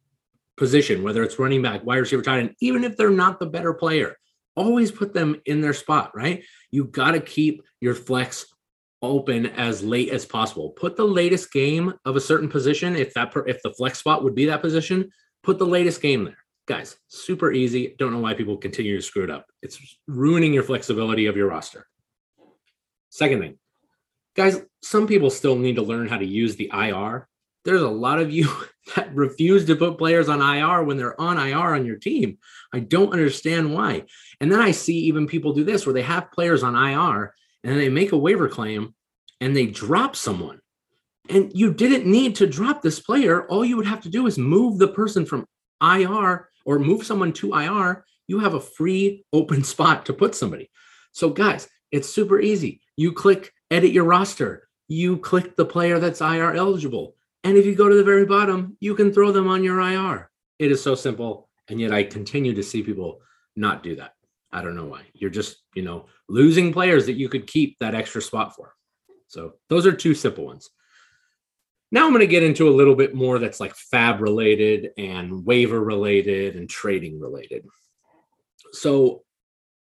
position, 0.57 1.03
whether 1.03 1.23
it's 1.23 1.39
running 1.39 1.61
back, 1.61 1.85
wide 1.85 1.97
receiver, 1.97 2.21
tight 2.21 2.39
end, 2.39 2.55
even 2.61 2.83
if 2.83 2.97
they're 2.97 3.09
not 3.09 3.39
the 3.39 3.45
better 3.45 3.73
player, 3.73 4.15
always 4.55 4.91
put 4.91 5.13
them 5.13 5.41
in 5.45 5.61
their 5.61 5.73
spot, 5.73 6.11
right? 6.15 6.43
You 6.71 6.85
got 6.85 7.11
to 7.11 7.19
keep 7.19 7.61
your 7.81 7.95
flex 7.95 8.45
open 9.01 9.45
as 9.47 9.83
late 9.83 10.09
as 10.09 10.25
possible. 10.25 10.71
Put 10.71 10.95
the 10.95 11.05
latest 11.05 11.51
game 11.51 11.93
of 12.05 12.15
a 12.15 12.21
certain 12.21 12.49
position, 12.49 12.95
if 12.95 13.13
that 13.13 13.31
per, 13.31 13.45
if 13.47 13.61
the 13.61 13.73
flex 13.73 13.99
spot 13.99 14.23
would 14.23 14.35
be 14.35 14.45
that 14.45 14.61
position, 14.61 15.09
put 15.43 15.57
the 15.59 15.65
latest 15.65 16.01
game 16.01 16.23
there. 16.23 16.37
Guys, 16.67 16.97
super 17.07 17.51
easy. 17.51 17.95
Don't 17.99 18.11
know 18.11 18.19
why 18.19 18.33
people 18.33 18.57
continue 18.57 18.95
to 18.95 19.01
screw 19.01 19.23
it 19.23 19.29
up. 19.29 19.45
It's 19.61 19.97
ruining 20.07 20.53
your 20.53 20.63
flexibility 20.63 21.27
of 21.27 21.37
your 21.37 21.49
roster. 21.49 21.85
Second 23.09 23.39
thing, 23.39 23.57
guys, 24.35 24.61
some 24.81 25.05
people 25.07 25.29
still 25.29 25.55
need 25.55 25.75
to 25.75 25.83
learn 25.83 26.07
how 26.07 26.17
to 26.17 26.25
use 26.25 26.55
the 26.55 26.71
IR. 26.73 27.27
There's 27.65 27.81
a 27.81 27.89
lot 27.89 28.19
of 28.19 28.31
you 28.31 28.47
that 28.95 29.13
refuse 29.13 29.65
to 29.65 29.75
put 29.75 29.97
players 29.97 30.29
on 30.29 30.41
IR 30.41 30.83
when 30.83 30.97
they're 30.97 31.19
on 31.19 31.37
IR 31.37 31.73
on 31.75 31.85
your 31.85 31.97
team. 31.97 32.37
I 32.73 32.79
don't 32.79 33.11
understand 33.11 33.73
why. 33.73 34.03
And 34.39 34.51
then 34.51 34.61
I 34.61 34.71
see 34.71 34.97
even 34.99 35.27
people 35.27 35.53
do 35.53 35.63
this 35.63 35.85
where 35.85 35.93
they 35.93 36.03
have 36.03 36.31
players 36.31 36.63
on 36.63 36.75
IR 36.75 37.33
and 37.63 37.79
they 37.79 37.89
make 37.89 38.11
a 38.11 38.17
waiver 38.17 38.47
claim 38.47 38.93
and 39.41 39.55
they 39.55 39.65
drop 39.65 40.15
someone. 40.15 40.59
And 41.29 41.51
you 41.55 41.73
didn't 41.73 42.05
need 42.05 42.35
to 42.35 42.47
drop 42.47 42.81
this 42.81 42.99
player. 42.99 43.47
All 43.47 43.65
you 43.65 43.77
would 43.77 43.87
have 43.87 44.01
to 44.01 44.09
do 44.09 44.27
is 44.27 44.37
move 44.37 44.77
the 44.77 44.87
person 44.87 45.25
from 45.25 45.47
IR 45.81 46.49
or 46.65 46.79
move 46.79 47.05
someone 47.05 47.33
to 47.33 47.55
IR. 47.55 48.05
You 48.27 48.39
have 48.39 48.53
a 48.53 48.61
free 48.61 49.25
open 49.33 49.63
spot 49.73 50.05
to 50.05 50.13
put 50.13 50.35
somebody. 50.35 50.69
So, 51.11 51.29
guys, 51.29 51.67
it's 51.91 52.09
super 52.09 52.39
easy. 52.39 52.81
You 52.95 53.13
click 53.13 53.51
edit 53.71 53.91
your 53.91 54.03
roster, 54.03 54.67
you 54.87 55.17
click 55.17 55.55
the 55.55 55.65
player 55.65 55.99
that's 55.99 56.21
IR 56.21 56.53
eligible. 56.53 57.14
And 57.45 57.57
if 57.57 57.65
you 57.67 57.75
go 57.75 57.87
to 57.87 57.95
the 57.95 58.03
very 58.03 58.25
bottom, 58.25 58.75
you 58.79 58.95
can 58.95 59.13
throw 59.13 59.31
them 59.31 59.47
on 59.47 59.63
your 59.63 59.79
IR. 59.79 60.31
It 60.57 60.71
is 60.71 60.81
so 60.81 60.95
simple. 60.95 61.47
And 61.69 61.79
yet 61.79 61.93
I 61.93 62.03
continue 62.03 62.55
to 62.55 62.63
see 62.63 62.81
people 62.81 63.21
not 63.55 63.83
do 63.83 63.95
that. 63.97 64.15
I 64.51 64.63
don't 64.63 64.75
know 64.75 64.85
why. 64.85 65.03
You're 65.13 65.29
just, 65.29 65.57
you 65.75 65.83
know, 65.83 66.07
losing 66.27 66.73
players 66.73 67.05
that 67.05 67.17
you 67.17 67.29
could 67.29 67.45
keep 67.45 67.77
that 67.79 67.93
extra 67.93 68.19
spot 68.19 68.55
for. 68.55 68.73
So 69.27 69.53
those 69.69 69.85
are 69.85 69.91
two 69.91 70.15
simple 70.15 70.45
ones. 70.45 70.71
Now 71.91 72.05
I'm 72.05 72.11
going 72.11 72.21
to 72.21 72.27
get 72.27 72.41
into 72.41 72.67
a 72.67 72.73
little 72.73 72.95
bit 72.95 73.13
more 73.13 73.37
that's 73.37 73.59
like 73.59 73.75
FAAB 73.93 74.21
related 74.21 74.89
and 74.97 75.45
waiver 75.45 75.79
related 75.79 76.55
and 76.55 76.67
trading 76.67 77.19
related. 77.19 77.63
So 78.71 79.23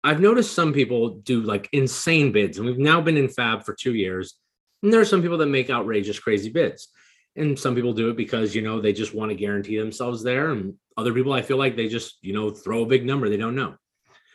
I've 0.03 0.21
noticed 0.21 0.53
some 0.53 0.73
people 0.73 1.11
do 1.11 1.43
like 1.43 1.69
insane 1.73 2.33
bids, 2.33 2.59
and 2.59 2.67
we've 2.67 2.77
now 2.77 3.01
been 3.01 3.17
in 3.17 3.29
FAAB 3.29 3.65
for 3.65 3.73
two 3.73 3.95
years. 3.95 4.35
And 4.83 4.93
there 4.93 5.01
are 5.01 5.07
some 5.07 5.23
people 5.23 5.39
that 5.39 5.47
make 5.47 5.71
outrageous, 5.71 6.19
crazy 6.19 6.51
bids. 6.51 6.89
And 7.37 7.59
some 7.59 7.75
people 7.75 7.93
do 7.93 8.09
it 8.09 8.17
because, 8.17 8.55
you 8.55 8.63
know, 8.63 8.81
they 8.81 8.93
just 8.93 9.15
want 9.15 9.31
to 9.31 9.37
guarantee 9.37 9.79
themselves 9.79 10.23
there. 10.23 10.51
And 10.51 10.75
other 10.97 11.13
people, 11.13 11.33
I 11.33 11.43
feel 11.43 11.59
like 11.59 11.77
they 11.77 11.89
just, 11.89 12.17
you 12.23 12.33
know, 12.33 12.51
throw 12.51 12.83
a 12.83 12.87
big 12.87 13.05
number 13.05 13.29
they 13.29 13.37
don't 13.37 13.55
know. 13.55 13.75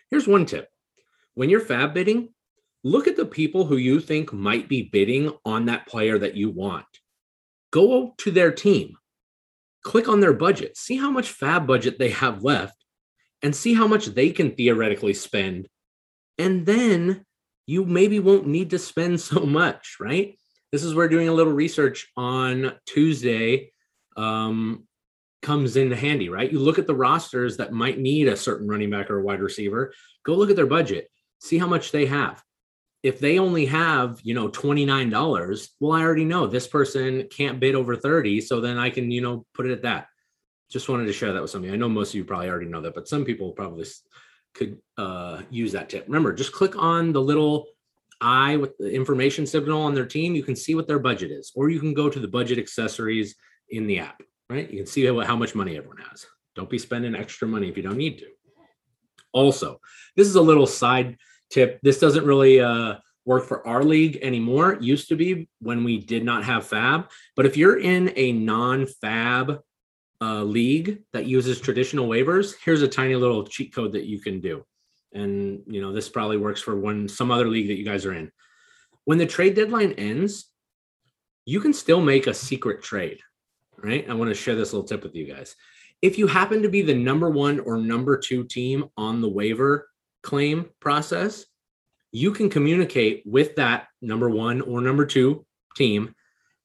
Here's 0.10 0.28
one 0.28 0.46
tip 0.46 0.70
when 1.34 1.50
you're 1.50 1.62
FAAB 1.62 1.94
bidding, 1.94 2.30
look 2.84 3.08
at 3.08 3.16
the 3.16 3.26
people 3.26 3.66
who 3.66 3.78
you 3.78 4.00
think 4.00 4.34
might 4.34 4.68
be 4.68 4.84
bidding 4.84 5.32
on 5.46 5.66
that 5.66 5.88
player 5.88 6.20
that 6.20 6.36
you 6.36 6.50
want. 6.50 6.86
Go 7.72 8.14
to 8.18 8.32
their 8.32 8.52
team, 8.52 8.98
click 9.84 10.10
on 10.10 10.20
their 10.20 10.34
budget, 10.34 10.78
see 10.78 10.98
how 10.98 11.10
much 11.10 11.38
FAAB 11.38 11.66
budget 11.66 12.00
they 12.00 12.10
have 12.10 12.44
left, 12.44 12.76
and 13.42 13.56
see 13.56 13.74
how 13.74 13.88
much 13.88 14.08
they 14.08 14.32
can 14.32 14.52
theoretically 14.52 15.14
spend. 15.14 15.68
And 16.38 16.66
then 16.66 17.26
you 17.66 17.86
maybe 17.86 18.20
won't 18.20 18.48
need 18.48 18.72
to 18.72 18.80
spend 18.80 19.22
so 19.32 19.42
much, 19.42 19.98
right? 20.00 20.38
This 20.72 20.84
is 20.84 20.96
where 20.96 21.10
doing 21.10 21.28
a 21.28 21.34
little 21.34 21.54
research 21.54 22.08
on 22.16 22.74
Tuesday 22.86 23.72
um, 24.16 24.88
comes 25.42 25.76
in 25.76 25.92
handy, 25.92 26.30
right? 26.30 26.52
You 26.52 26.60
look 26.60 26.80
at 26.80 26.88
the 26.88 26.96
rosters 26.96 27.58
that 27.58 27.74
might 27.74 28.00
need 28.00 28.28
a 28.28 28.38
certain 28.38 28.68
running 28.68 28.90
back 28.90 29.10
or 29.10 29.20
a 29.20 29.24
wide 29.24 29.42
receiver, 29.42 29.94
go 30.24 30.34
look 30.34 30.50
at 30.50 30.56
their 30.56 30.66
budget, 30.66 31.10
see 31.40 31.58
how 31.58 31.68
much 31.68 31.92
they 31.92 32.06
have. 32.06 32.42
If 33.04 33.20
they 33.20 33.40
only 33.40 33.66
have, 33.66 34.20
you 34.24 34.34
know, 34.34 34.48
$29, 34.48 35.70
well, 35.80 35.92
I 35.92 36.04
already 36.04 36.24
know 36.24 36.46
this 36.46 36.68
person 36.68 37.28
can't 37.32 37.60
bid 37.60 37.76
over 37.76 37.96
30. 37.96 38.42
So 38.42 38.62
then 38.62 38.78
I 38.78 38.92
can, 38.92 39.10
you 39.10 39.22
know, 39.22 39.46
put 39.54 39.66
it 39.66 39.72
at 39.72 39.82
that. 39.82 40.08
Just 40.70 40.88
wanted 40.88 41.08
to 41.08 41.14
share 41.14 41.34
that 41.34 41.42
with 41.42 41.52
somebody. 41.52 41.74
I 41.74 41.78
know 41.78 41.90
most 41.90 42.10
of 42.10 42.16
you 42.16 42.24
probably 42.24 42.48
already 42.48 42.68
know 42.68 42.82
that, 42.82 42.94
but 42.94 43.08
some 43.08 43.26
people 43.26 43.52
probably 43.52 43.86
could 44.54 44.78
uh, 44.98 45.42
use 45.50 45.72
that 45.72 45.90
tip. 45.90 46.06
Remember, 46.06 46.32
just 46.32 46.54
click 46.54 46.78
on 46.78 47.12
the 47.12 47.22
little 47.22 47.66
eye 48.22 48.56
with 48.56 48.78
the 48.78 48.92
information 48.92 49.46
signal 49.46 49.82
on 49.82 49.94
their 49.94 50.06
team. 50.06 50.36
You 50.36 50.44
can 50.44 50.56
see 50.56 50.76
what 50.76 50.88
their 50.88 51.00
budget 51.00 51.32
is, 51.32 51.52
or 51.56 51.70
you 51.70 51.80
can 51.80 51.94
go 51.94 52.10
to 52.10 52.20
the 52.20 52.28
budget 52.28 52.60
accessories 52.60 53.36
in 53.70 53.88
the 53.88 54.00
app 54.00 54.22
right? 54.52 54.70
You 54.70 54.80
can 54.80 54.88
see 54.88 55.06
how, 55.06 55.18
how 55.22 55.36
much 55.36 55.56
money 55.56 55.78
everyone 55.78 56.04
has. 56.10 56.26
Don't 56.56 56.70
be 56.70 56.78
spending 56.78 57.16
extra 57.16 57.48
money 57.48 57.70
if 57.70 57.78
you 57.78 57.84
don't 57.84 57.98
need 57.98 58.20
to. 58.20 58.26
Also, 59.32 59.80
this 60.18 60.28
is 60.28 60.36
a 60.36 60.42
little 60.42 60.68
side 60.68 61.16
tip. 61.50 61.80
This 61.82 62.00
doesn't 62.00 62.26
really 62.26 62.60
uh, 62.60 62.96
work 63.26 63.46
for 63.46 63.66
our 63.66 63.82
league 63.82 64.20
anymore. 64.22 64.74
It 64.74 64.82
used 64.82 65.08
to 65.08 65.16
be 65.16 65.48
when 65.62 65.86
we 65.86 66.00
did 66.00 66.26
not 66.26 66.44
have 66.44 66.68
FAAB. 66.68 67.08
But 67.38 67.46
if 67.46 67.56
you're 67.56 67.80
in 67.80 68.12
a 68.18 68.34
non 68.34 68.86
FAAB 68.86 69.60
uh, 70.20 70.44
league 70.44 71.02
that 71.14 71.26
uses 71.26 71.62
traditional 71.62 72.10
waivers, 72.10 72.56
here's 72.64 72.82
a 72.82 72.90
tiny 72.90 73.16
little 73.16 73.46
cheat 73.46 73.74
code 73.74 73.94
that 73.94 74.06
you 74.06 74.20
can 74.20 74.42
do. 74.42 74.66
And 75.14 75.64
you 75.68 75.82
know 75.82 75.92
this 75.92 76.10
probably 76.10 76.38
works 76.38 76.62
for 76.62 76.80
one 76.80 77.08
some 77.08 77.32
other 77.32 77.48
league 77.48 77.68
that 77.68 77.78
you 77.78 77.86
guys 77.86 78.06
are 78.06 78.14
in. 78.14 78.32
When 79.06 79.18
the 79.18 79.26
trade 79.26 79.56
deadline 79.56 79.94
ends, 79.94 80.50
you 81.46 81.60
can 81.60 81.74
still 81.74 82.02
make 82.02 82.28
a 82.28 82.34
secret 82.34 82.82
trade 82.82 83.20
right? 83.84 84.10
I 84.10 84.14
want 84.14 84.30
to 84.30 84.36
share 84.36 84.56
this 84.56 84.74
little 84.74 84.88
tip 84.88 85.04
with 85.04 85.16
you 85.16 85.26
guys. 85.26 85.56
If 86.02 86.18
you 86.18 86.28
happen 86.28 86.64
to 86.64 86.70
be 86.70 86.82
the 86.82 86.96
number 86.96 87.30
one 87.30 87.60
or 87.60 87.78
number 87.78 88.18
two 88.18 88.44
team 88.46 88.90
on 88.98 89.22
the 89.22 89.30
waiver 89.30 89.90
claim 90.24 90.70
process, 90.80 91.46
you 92.12 92.32
can 92.32 92.50
communicate 92.50 93.24
with 93.26 93.56
that 93.56 93.88
number 94.02 94.30
one 94.30 94.62
or 94.62 94.82
number 94.82 95.06
two 95.06 95.46
team, 95.76 96.14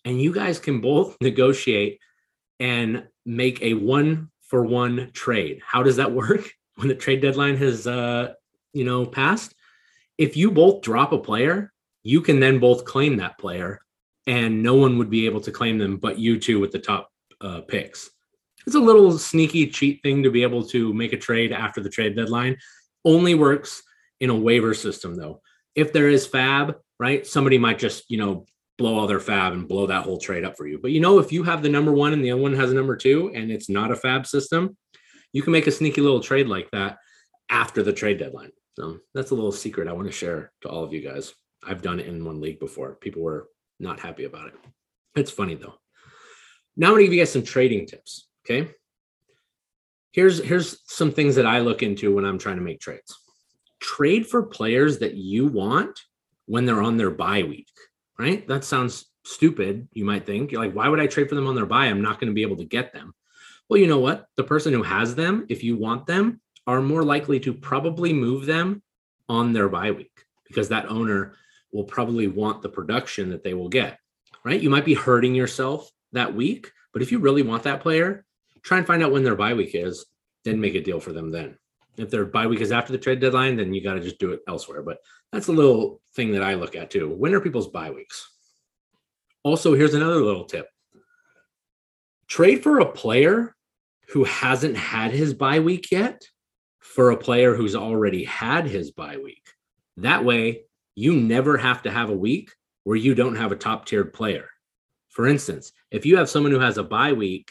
and 0.05 0.21
you 0.21 0.33
guys 0.33 0.59
can 0.59 0.81
both 0.81 1.17
negotiate 1.21 2.01
and 2.59 3.07
make 3.25 3.61
a 3.63 3.75
one 3.75 4.31
for 4.43 4.65
one 4.65 5.11
trade. 5.13 5.61
How 5.65 5.83
does 5.83 5.97
that 5.97 6.13
work 6.13 6.51
when 6.77 6.89
the 6.89 6.95
trade 6.95 7.21
deadline 7.21 7.57
has, 7.57 7.87
uh, 7.87 8.35
you 8.73 8.85
know, 8.85 9.05
passed? 9.05 9.55
If 10.19 10.37
you 10.37 10.51
both 10.51 10.83
drop 10.83 11.13
a 11.13 11.19
player, 11.19 11.73
you 12.03 12.21
can 12.21 12.41
then 12.41 12.59
both 12.59 12.85
claim 12.85 13.17
that 13.17 13.39
player 13.39 13.81
and 14.27 14.63
no 14.63 14.75
one 14.75 14.99
would 14.99 15.11
be 15.11 15.27
able 15.27 15.41
to 15.41 15.53
claim 15.53 15.79
them 15.79 15.97
but 15.99 16.19
you 16.19 16.39
two 16.39 16.61
with 16.61 16.73
the 16.73 16.79
top 16.79 17.11
uh, 17.41 17.61
picks. 17.63 18.11
It's 18.67 18.77
a 18.77 18.81
little 18.81 19.17
sneaky 19.19 19.69
cheat 19.69 20.03
thing 20.03 20.23
to 20.23 20.31
be 20.31 20.43
able 20.43 20.65
to 20.69 20.93
make 20.93 21.13
a 21.13 21.19
trade 21.19 21.53
after 21.53 21.81
the 21.81 21.91
trade 21.91 22.17
deadline. 22.17 22.57
Only 23.05 23.35
works 23.35 23.83
in 24.21 24.31
a 24.31 24.35
waiver 24.35 24.75
system 24.75 25.15
though. 25.15 25.41
If 25.75 25.93
there 25.93 26.09
is 26.09 26.27
FAAB, 26.27 26.75
right, 26.99 27.27
somebody 27.27 27.59
might 27.59 27.79
just, 27.79 28.11
you 28.11 28.19
know, 28.19 28.47
blow 28.79 28.99
all 28.99 29.07
their 29.07 29.21
FAAB 29.21 29.53
and 29.53 29.69
blow 29.69 29.87
that 29.87 30.05
whole 30.05 30.19
trade 30.19 30.45
up 30.45 30.57
for 30.57 30.67
you. 30.67 30.79
But 30.81 30.91
you 30.91 31.01
know, 31.01 31.19
if 31.19 31.33
you 31.33 31.43
have 31.45 31.63
the 31.63 31.69
number 31.69 31.93
one 31.93 32.13
and 32.13 32.25
the 32.25 32.33
other 32.33 32.43
one 32.43 32.55
has 32.55 32.73
a 32.73 32.75
number 32.75 32.97
two 32.97 33.31
and 33.35 33.51
it's 33.51 33.69
not 33.69 33.91
a 33.91 33.95
FAAB 33.95 34.27
system, 34.27 34.77
you 35.37 35.43
can 35.43 35.53
make 35.53 35.67
a 35.67 35.71
sneaky 35.71 36.01
little 36.01 36.21
trade 36.21 36.49
like 36.49 36.71
that 36.71 36.97
after 37.51 37.83
the 37.83 37.93
trade 37.93 38.19
deadline. 38.19 38.53
So 38.73 39.01
that's 39.13 39.33
a 39.33 39.35
little 39.35 39.53
secret 39.53 39.87
I 39.87 39.93
want 39.93 40.09
to 40.09 40.13
share 40.13 40.51
to 40.63 40.69
all 40.71 40.83
of 40.83 40.95
you 40.95 41.03
guys. 41.03 41.35
I've 41.63 41.83
done 41.83 42.01
it 42.01 42.07
in 42.07 42.25
one 42.25 42.41
league 42.41 42.59
before. 42.59 42.95
People 42.95 43.21
were 43.21 43.51
not 43.79 44.01
happy 44.01 44.25
about 44.25 44.49
it. 44.49 44.55
It's 45.15 45.31
funny 45.31 45.55
though. 45.55 45.75
Now 46.75 46.87
I'm 46.87 46.93
going 46.95 47.03
to 47.03 47.05
give 47.09 47.13
you 47.13 47.21
guys 47.21 47.33
some 47.35 47.43
trading 47.43 47.87
tips. 47.87 48.29
Okay. 48.47 48.71
Here's 50.13 50.43
here's 50.43 50.79
some 50.87 51.13
things 51.13 51.35
that 51.35 51.45
I 51.45 51.59
look 51.59 51.83
into 51.83 52.15
when 52.15 52.25
I'm 52.25 52.39
trying 52.39 52.57
to 52.57 52.63
make 52.63 52.81
trades. 52.81 53.15
Trade 53.79 54.27
for 54.27 54.43
players 54.43 55.01
that 55.01 55.17
you 55.17 55.49
want 55.49 56.01
when 56.47 56.65
they're 56.65 56.81
on 56.81 56.97
their 56.97 57.11
bye 57.11 57.43
week. 57.43 57.69
Right? 58.19 58.49
That 58.49 58.65
sounds 58.65 59.05
stupid. 59.27 59.87
You 59.93 60.07
might 60.07 60.25
think 60.25 60.51
you're 60.51 60.65
like, 60.65 60.73
why 60.73 60.89
would 60.89 61.01
I 61.01 61.09
trade 61.09 61.29
for 61.29 61.35
them 61.35 61.47
on 61.47 61.57
their 61.57 61.67
bye? 61.67 61.89
I'm 61.89 62.01
not 62.01 62.21
going 62.21 62.31
to 62.31 62.35
be 62.35 62.41
able 62.41 62.57
to 62.57 62.65
get 62.65 62.95
them. 62.95 63.13
Well, 63.69 63.81
you 63.81 63.87
know 63.87 63.99
what? 63.99 64.27
The 64.37 64.45
person 64.45 64.73
who 64.73 64.83
has 64.83 65.15
them, 65.15 65.47
if 65.49 65.65
you 65.65 65.77
want 65.77 66.07
them, 66.07 66.41
are 66.67 66.81
more 66.81 67.03
likely 67.03 67.41
to 67.41 67.53
probably 67.53 68.13
move 68.13 68.47
them 68.47 68.83
on 69.29 69.53
their 69.53 69.69
bye 69.69 69.91
week 69.91 70.25
because 70.47 70.69
that 70.69 70.87
owner 70.87 71.35
will 71.73 71.85
probably 71.85 72.29
want 72.29 72.63
the 72.63 72.69
production 72.69 73.31
that 73.31 73.43
they 73.43 73.55
will 73.55 73.69
get, 73.69 73.99
right? 74.45 74.61
You 74.61 74.71
might 74.71 74.85
be 74.85 74.95
hurting 74.95 75.35
yourself 75.35 75.91
that 76.13 76.35
week, 76.35 76.71
but 76.93 77.03
if 77.03 77.11
you 77.11 77.19
really 77.19 77.43
want 77.43 77.65
that 77.65 77.81
player, 77.81 78.25
try 78.63 78.79
and 78.79 78.87
find 78.87 79.03
out 79.03 79.13
when 79.13 79.25
their 79.25 79.37
bye 79.37 79.55
week 79.55 79.75
is, 79.75 80.07
then 80.45 80.61
make 80.61 80.75
a 80.75 80.81
deal 80.81 81.01
for 81.01 81.13
them 81.13 81.31
then. 81.31 81.59
If 81.97 82.11
their 82.11 82.25
bye 82.25 82.47
week 82.47 82.61
is 82.61 82.73
after 82.73 82.93
the 82.93 82.99
trade 82.99 83.21
deadline, 83.21 83.57
then 83.57 83.75
you 83.75 83.83
got 83.83 83.95
to 83.95 84.01
just 84.01 84.19
do 84.19 84.33
it 84.33 84.41
elsewhere. 84.47 84.83
But 84.83 84.99
that's 85.33 85.49
a 85.49 85.53
little 85.53 86.01
thing 86.15 86.33
that 86.33 86.43
I 86.43 86.55
look 86.55 86.77
at 86.77 86.91
too. 86.91 87.11
When 87.11 87.35
are 87.35 87.41
people's 87.41 87.69
bye 87.69 87.91
weeks? 87.91 88.31
Also, 89.43 89.75
here's 89.75 89.95
another 89.95 90.17
little 90.17 90.45
tip 90.45 90.69
trade 92.29 92.63
for 92.63 92.81
a 92.81 92.93
player 92.93 93.56
who 94.09 94.25
hasn't 94.25 94.77
had 94.77 95.11
his 95.11 95.35
bye 95.35 95.61
week 95.61 95.91
yet 95.91 96.23
for 96.81 97.11
a 97.11 97.17
player 97.17 97.55
who's 97.55 97.75
already 97.77 98.25
had 98.25 98.67
his 98.67 98.91
bye 98.91 99.17
week. 99.17 99.47
That 99.99 100.25
way, 100.25 100.63
you 100.95 101.15
never 101.17 101.59
have 101.59 101.83
to 101.83 101.91
have 101.91 102.11
a 102.11 102.17
week 102.17 102.51
where 102.85 102.97
you 102.97 103.15
don't 103.15 103.37
have 103.37 103.53
a 103.53 103.57
top 103.57 103.85
tiered 103.85 104.13
player 104.13 104.49
For 105.09 105.27
instance, 105.27 105.73
if 105.91 106.07
you 106.07 106.19
have 106.19 106.29
someone 106.29 106.53
who 106.53 106.61
has 106.61 106.79
a 106.79 106.85
bye 106.85 107.13
week 107.13 107.51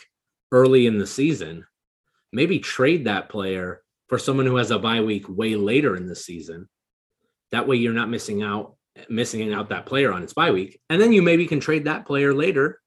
early 0.52 0.86
in 0.88 0.98
the 0.98 1.08
season, 1.08 1.66
maybe 2.32 2.60
trade 2.60 3.06
that 3.06 3.30
player 3.30 3.82
for 4.08 4.18
someone 4.20 4.46
who 4.46 4.58
has 4.58 4.72
a 4.72 4.80
bye 4.80 5.02
week 5.02 5.28
way 5.28 5.56
later 5.56 5.96
in 5.96 6.08
the 6.08 6.16
season. 6.16 6.70
That 7.52 7.68
way 7.68 7.78
you're 7.78 7.94
not 7.94 8.10
missing 8.10 8.44
out 8.44 8.76
missing 9.10 9.54
out 9.54 9.70
that 9.70 9.86
player 9.86 10.14
on 10.14 10.24
its 10.24 10.34
bye 10.34 10.52
week. 10.52 10.80
And 10.90 11.02
then 11.02 11.12
you 11.12 11.22
maybe 11.22 11.48
can 11.48 11.60
trade 11.60 11.86
that 11.86 12.06
player 12.06 12.34
later 12.34 12.80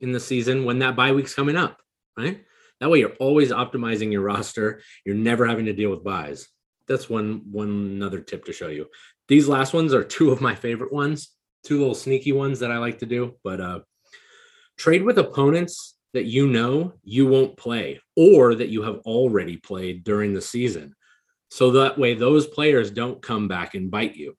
in 0.00 0.12
the 0.12 0.20
season 0.20 0.64
when 0.64 0.78
that 0.78 0.96
bye 0.96 1.12
week's 1.12 1.34
coming 1.34 1.56
up, 1.56 1.82
right? 2.16 2.42
That 2.80 2.90
way 2.90 3.00
you're 3.00 3.16
always 3.20 3.50
optimizing 3.50 4.10
your 4.10 4.22
roster. 4.22 4.82
You're 5.04 5.14
never 5.14 5.46
having 5.46 5.66
to 5.66 5.72
deal 5.72 5.90
with 5.90 6.04
buys. 6.04 6.48
That's 6.88 7.08
one 7.08 7.42
one 7.50 7.68
another 7.68 8.20
tip 8.20 8.44
to 8.46 8.52
show 8.52 8.68
you. 8.68 8.86
These 9.28 9.48
last 9.48 9.74
ones 9.74 9.94
are 9.94 10.02
two 10.02 10.30
of 10.30 10.40
my 10.40 10.54
favorite 10.54 10.92
ones, 10.92 11.30
two 11.64 11.78
little 11.78 11.94
sneaky 11.94 12.32
ones 12.32 12.58
that 12.60 12.72
I 12.72 12.78
like 12.78 12.98
to 13.00 13.06
do, 13.06 13.36
but 13.44 13.60
uh 13.60 13.80
trade 14.76 15.02
with 15.02 15.18
opponents 15.18 15.96
that 16.14 16.24
you 16.24 16.48
know 16.48 16.94
you 17.04 17.26
won't 17.26 17.56
play 17.56 18.00
or 18.16 18.54
that 18.54 18.70
you 18.70 18.82
have 18.82 18.96
already 19.00 19.56
played 19.56 20.02
during 20.02 20.32
the 20.32 20.40
season. 20.40 20.94
So 21.50 21.70
that 21.72 21.98
way 21.98 22.14
those 22.14 22.46
players 22.46 22.90
don't 22.90 23.22
come 23.22 23.46
back 23.46 23.74
and 23.74 23.90
bite 23.90 24.16
you. 24.16 24.36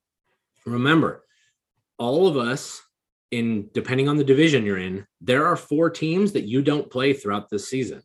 Remember, 0.66 1.24
all 1.98 2.28
of 2.28 2.38
us 2.38 2.82
in 3.32 3.70
depending 3.74 4.10
on 4.10 4.18
the 4.18 4.24
division 4.24 4.66
you're 4.66 4.78
in, 4.78 5.06
there 5.22 5.46
are 5.46 5.56
four 5.56 5.90
teams 5.90 6.34
that 6.34 6.48
you 6.48 6.62
don't 6.62 6.90
play 6.90 7.14
throughout 7.14 7.50
this 7.50 7.70
season. 7.70 8.02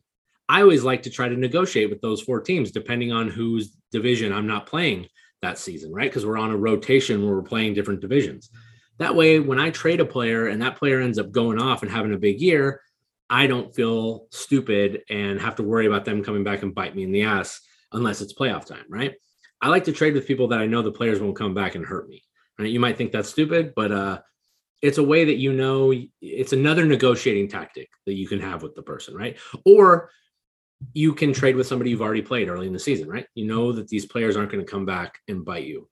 I 0.49 0.61
always 0.61 0.83
like 0.83 1.03
to 1.03 1.09
try 1.09 1.27
to 1.27 1.35
negotiate 1.35 1.89
with 1.89 2.01
those 2.01 2.21
four 2.21 2.39
teams 2.39 2.71
depending 2.71 3.11
on 3.11 3.27
whose 3.27 3.71
division 3.91 4.31
I'm 4.31 4.47
not 4.47 4.65
playing 4.65 5.07
that 5.41 5.57
season, 5.57 5.93
right? 5.93 6.09
Because 6.09 6.25
we're 6.25 6.37
on 6.37 6.51
a 6.51 6.57
rotation 6.57 7.23
where 7.23 7.35
we're 7.35 7.41
playing 7.41 7.73
different 7.73 8.01
divisions. 8.01 8.49
That 8.97 9.15
way, 9.15 9.39
when 9.39 9.59
I 9.59 9.69
trade 9.69 9.99
a 9.99 10.05
player 10.05 10.47
and 10.47 10.61
that 10.61 10.77
player 10.77 11.01
ends 11.01 11.19
up 11.19 11.31
going 11.31 11.61
off 11.61 11.83
and 11.83 11.91
having 11.91 12.13
a 12.13 12.17
big 12.17 12.41
year, 12.41 12.81
I 13.29 13.45
don't 13.45 13.75
feel 13.75 14.27
stupid 14.31 15.01
and 15.09 15.39
have 15.39 15.55
to 15.57 15.63
worry 15.63 15.85
about 15.85 16.05
them 16.05 16.23
coming 16.23 16.43
back 16.43 16.63
and 16.63 16.73
bite 16.73 16.95
me 16.95 17.03
in 17.03 17.11
the 17.11 17.23
ass 17.23 17.59
unless 17.91 18.21
it's 18.21 18.33
playoff 18.33 18.65
time, 18.65 18.85
right? 18.89 19.13
I 19.61 19.69
like 19.69 19.83
to 19.85 19.91
trade 19.91 20.13
with 20.13 20.27
people 20.27 20.47
that 20.49 20.59
I 20.59 20.65
know 20.65 20.81
the 20.81 20.91
players 20.91 21.19
won't 21.19 21.35
come 21.35 21.53
back 21.53 21.75
and 21.75 21.85
hurt 21.85 22.07
me. 22.07 22.23
Right? 22.57 22.69
You 22.69 22.79
might 22.79 22.97
think 22.97 23.11
that's 23.11 23.29
stupid, 23.29 23.73
but 23.75 23.91
uh, 23.91 24.21
it's 24.81 24.97
a 24.97 25.03
way 25.03 25.25
that 25.25 25.37
you 25.37 25.53
know 25.53 25.93
it's 26.21 26.53
another 26.53 26.85
negotiating 26.85 27.49
tactic 27.49 27.89
that 28.05 28.15
you 28.15 28.27
can 28.27 28.39
have 28.39 28.63
with 28.63 28.75
the 28.75 28.81
person, 28.83 29.13
right? 29.13 29.37
Or 29.65 30.09
you 30.93 31.13
can 31.13 31.33
trade 31.33 31.55
with 31.55 31.67
somebody 31.67 31.89
you've 31.89 32.01
already 32.01 32.21
played 32.21 32.49
early 32.49 32.67
in 32.67 32.73
the 32.73 32.79
season, 32.79 33.09
right? 33.09 33.25
You 33.35 33.45
know 33.45 33.71
that 33.71 33.87
these 33.87 34.05
players 34.05 34.35
aren't 34.35 34.51
going 34.51 34.63
to 34.63 34.71
come 34.71 34.85
back 34.85 35.19
and 35.27 35.43
bite 35.43 35.65
you, 35.65 35.89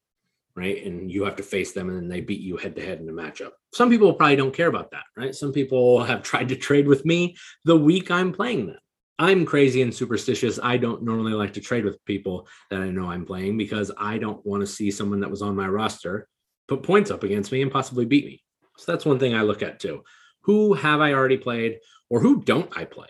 right? 0.56 0.86
And 0.86 1.12
you 1.12 1.24
have 1.26 1.36
to 1.38 1.44
face 1.44 1.72
them 1.72 1.90
and 1.90 1.98
then 1.98 2.08
they 2.08 2.22
beat 2.22 2.42
you 2.42 2.58
head 2.58 2.76
to 2.76 2.86
head 2.86 3.00
in 3.00 3.10
a 3.10 3.12
matchup. 3.12 3.52
Some 3.74 3.90
people 3.90 4.14
probably 4.14 4.36
don't 4.36 4.54
care 4.54 4.68
about 4.68 4.92
that, 4.92 5.04
right? 5.18 5.34
Some 5.34 5.52
people 5.52 6.04
have 6.04 6.22
tried 6.24 6.50
to 6.50 6.56
trade 6.56 6.88
with 6.88 7.06
me 7.06 7.36
the 7.64 7.78
week 7.78 8.12
I'm 8.12 8.32
playing 8.32 8.68
them. 8.68 8.78
I'm 9.18 9.46
crazy 9.46 9.82
and 9.82 9.96
superstitious. 9.96 10.60
I 10.62 10.78
don't 10.78 11.04
normally 11.04 11.32
like 11.32 11.54
to 11.54 11.62
trade 11.62 11.86
with 11.86 12.04
people 12.06 12.48
that 12.70 12.82
I 12.82 12.90
know 12.90 13.10
I'm 13.10 13.26
playing 13.26 13.58
because 13.58 13.90
I 13.98 14.18
don't 14.18 14.46
want 14.46 14.62
to 14.62 14.68
see 14.68 14.92
someone 14.92 15.22
that 15.22 15.32
was 15.32 15.42
on 15.42 15.56
my 15.56 15.68
roster 15.68 16.28
put 16.68 16.84
points 16.84 17.12
up 17.12 17.24
against 17.24 17.52
me 17.52 17.62
and 17.62 17.72
possibly 17.72 18.06
beat 18.06 18.26
me. 18.26 18.44
So 18.78 18.92
that's 18.92 19.06
one 19.06 19.20
thing 19.20 19.34
I 19.34 19.44
look 19.44 19.64
at 19.64 19.80
too. 19.80 20.04
Who 20.42 20.74
have 20.74 21.00
I 21.00 21.14
already 21.14 21.38
played 21.38 21.80
or 22.10 22.20
who 22.20 22.44
don't 22.44 22.76
I 22.78 22.84
play? 22.86 23.08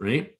Right? 0.00 0.36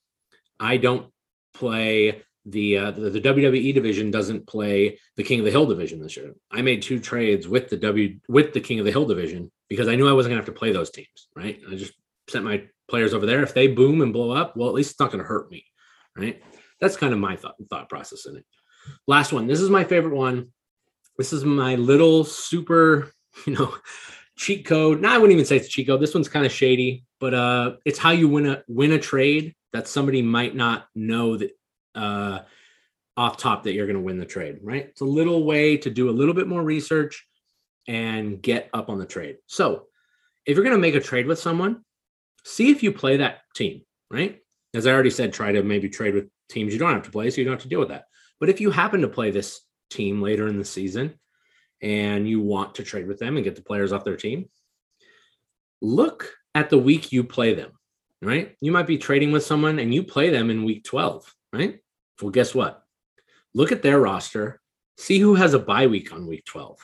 I 0.62 0.76
don't 0.76 1.10
play 1.54 2.22
the, 2.46 2.78
uh, 2.78 2.90
the 2.92 3.10
the 3.10 3.20
WWE 3.20 3.74
division 3.74 4.10
doesn't 4.10 4.46
play 4.46 4.98
the 5.16 5.22
King 5.22 5.40
of 5.40 5.44
the 5.44 5.50
Hill 5.50 5.66
division 5.66 6.00
this 6.00 6.16
year. 6.16 6.34
I 6.50 6.62
made 6.62 6.82
two 6.82 7.00
trades 7.00 7.46
with 7.46 7.68
the 7.68 7.76
W 7.76 8.18
with 8.28 8.52
the 8.52 8.60
King 8.60 8.78
of 8.78 8.84
the 8.84 8.92
Hill 8.92 9.06
division 9.06 9.50
because 9.68 9.88
I 9.88 9.96
knew 9.96 10.08
I 10.08 10.12
wasn't 10.12 10.30
gonna 10.30 10.40
have 10.40 10.54
to 10.54 10.58
play 10.58 10.72
those 10.72 10.90
teams. 10.90 11.28
Right? 11.36 11.60
I 11.70 11.74
just 11.74 11.92
sent 12.28 12.44
my 12.44 12.64
players 12.88 13.12
over 13.12 13.26
there. 13.26 13.42
If 13.42 13.54
they 13.54 13.66
boom 13.66 14.00
and 14.02 14.12
blow 14.12 14.30
up, 14.30 14.56
well, 14.56 14.68
at 14.68 14.74
least 14.74 14.92
it's 14.92 15.00
not 15.00 15.10
gonna 15.10 15.24
hurt 15.24 15.50
me. 15.50 15.64
Right? 16.16 16.42
That's 16.80 16.96
kind 16.96 17.12
of 17.12 17.18
my 17.18 17.36
thought 17.36 17.56
thought 17.68 17.88
process 17.88 18.26
in 18.26 18.36
it. 18.36 18.44
Last 19.06 19.32
one. 19.32 19.46
This 19.46 19.60
is 19.60 19.70
my 19.70 19.84
favorite 19.84 20.14
one. 20.14 20.48
This 21.18 21.32
is 21.32 21.44
my 21.44 21.74
little 21.74 22.24
super, 22.24 23.12
you 23.46 23.54
know, 23.54 23.76
cheat 24.36 24.64
code. 24.66 25.00
Now 25.00 25.14
I 25.14 25.18
wouldn't 25.18 25.34
even 25.34 25.44
say 25.44 25.56
it's 25.56 25.66
a 25.66 25.70
cheat 25.70 25.88
code. 25.88 26.00
This 26.00 26.14
one's 26.14 26.28
kind 26.28 26.46
of 26.46 26.52
shady, 26.52 27.04
but 27.20 27.34
uh, 27.34 27.72
it's 27.84 27.98
how 27.98 28.10
you 28.10 28.28
win 28.28 28.46
a 28.46 28.62
win 28.68 28.92
a 28.92 28.98
trade 28.98 29.54
that 29.72 29.88
somebody 29.88 30.22
might 30.22 30.54
not 30.54 30.86
know 30.94 31.36
that 31.36 31.50
uh, 31.94 32.40
off 33.16 33.36
top 33.36 33.64
that 33.64 33.72
you're 33.72 33.86
going 33.86 33.96
to 33.96 34.02
win 34.02 34.18
the 34.18 34.26
trade. 34.26 34.58
Right? 34.62 34.86
It's 34.86 35.00
a 35.00 35.06
little 35.06 35.44
way 35.44 35.76
to 35.78 35.90
do 35.90 36.08
a 36.08 36.12
little 36.12 36.34
bit 36.34 36.48
more 36.48 36.62
research 36.62 37.26
and 37.88 38.40
get 38.40 38.70
up 38.72 38.88
on 38.88 38.98
the 38.98 39.06
trade. 39.06 39.38
So 39.46 39.86
if 40.46 40.56
you're 40.56 40.64
going 40.64 40.76
to 40.76 40.80
make 40.80 40.94
a 40.94 41.00
trade 41.00 41.26
with 41.26 41.38
someone, 41.38 41.84
see 42.44 42.70
if 42.70 42.82
you 42.82 42.92
play 42.92 43.18
that 43.18 43.40
team. 43.54 43.82
Right? 44.10 44.40
As 44.74 44.86
I 44.86 44.92
already 44.92 45.10
said, 45.10 45.32
try 45.32 45.52
to 45.52 45.62
maybe 45.62 45.88
trade 45.88 46.14
with 46.14 46.28
teams 46.48 46.72
you 46.72 46.78
don't 46.78 46.92
have 46.92 47.02
to 47.02 47.10
play, 47.10 47.30
so 47.30 47.40
you 47.40 47.44
don't 47.44 47.54
have 47.54 47.62
to 47.62 47.68
deal 47.68 47.80
with 47.80 47.88
that. 47.88 48.04
But 48.40 48.48
if 48.48 48.60
you 48.60 48.70
happen 48.70 49.02
to 49.02 49.08
play 49.08 49.30
this 49.30 49.60
team 49.90 50.20
later 50.20 50.48
in 50.48 50.58
the 50.58 50.64
season 50.64 51.18
and 51.80 52.28
you 52.28 52.40
want 52.40 52.74
to 52.76 52.82
trade 52.82 53.06
with 53.06 53.18
them 53.18 53.36
and 53.36 53.44
get 53.44 53.56
the 53.56 53.62
players 53.62 53.92
off 53.92 54.04
their 54.04 54.16
team, 54.16 54.48
look 55.80 56.32
at 56.54 56.70
the 56.70 56.78
week 56.78 57.12
you 57.12 57.24
play 57.24 57.54
them, 57.54 57.72
right? 58.22 58.56
You 58.60 58.72
might 58.72 58.86
be 58.86 58.98
trading 58.98 59.32
with 59.32 59.44
someone 59.44 59.78
and 59.78 59.92
you 59.92 60.02
play 60.02 60.30
them 60.30 60.48
in 60.48 60.64
week 60.64 60.84
12, 60.84 61.34
right? 61.52 61.80
Well, 62.20 62.30
guess 62.30 62.54
what? 62.54 62.84
Look 63.52 63.72
at 63.72 63.82
their 63.82 64.00
roster, 64.00 64.60
see 64.96 65.18
who 65.18 65.34
has 65.34 65.54
a 65.54 65.58
bye 65.58 65.88
week 65.88 66.12
on 66.12 66.26
week 66.26 66.44
12. 66.46 66.78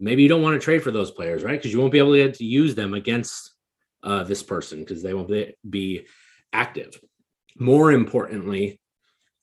Maybe 0.00 0.22
you 0.22 0.28
don't 0.28 0.42
want 0.42 0.60
to 0.60 0.64
trade 0.64 0.82
for 0.82 0.90
those 0.90 1.10
players, 1.10 1.44
right? 1.44 1.58
Because 1.58 1.72
you 1.72 1.78
won't 1.78 1.92
be 1.92 1.98
able 1.98 2.14
to, 2.14 2.32
to 2.32 2.44
use 2.44 2.74
them 2.74 2.94
against 2.94 3.52
uh, 4.02 4.24
this 4.24 4.42
person 4.42 4.80
because 4.80 5.02
they 5.02 5.14
won't 5.14 5.30
be 5.68 6.06
active. 6.52 6.98
More 7.56 7.92
importantly, 7.92 8.80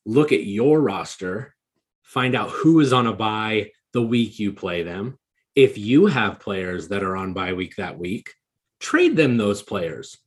look 0.05 0.31
at 0.31 0.43
your 0.43 0.81
roster, 0.81 1.55
find 2.01 2.35
out 2.35 2.49
who 2.49 2.79
is 2.79 2.91
on 2.91 3.07
a 3.07 3.13
bye 3.13 3.71
the 3.93 4.01
week 4.01 4.39
you 4.39 4.51
play 4.51 4.83
them. 4.83 5.17
If 5.55 5.77
you 5.77 6.07
have 6.07 6.39
players 6.39 6.89
that 6.89 7.03
are 7.03 7.15
on 7.15 7.33
bye 7.33 7.53
week 7.53 7.75
that 7.77 7.97
week, 7.97 8.33
trade 8.79 9.15
them 9.15 9.37
those 9.37 9.61
players. 9.61 10.17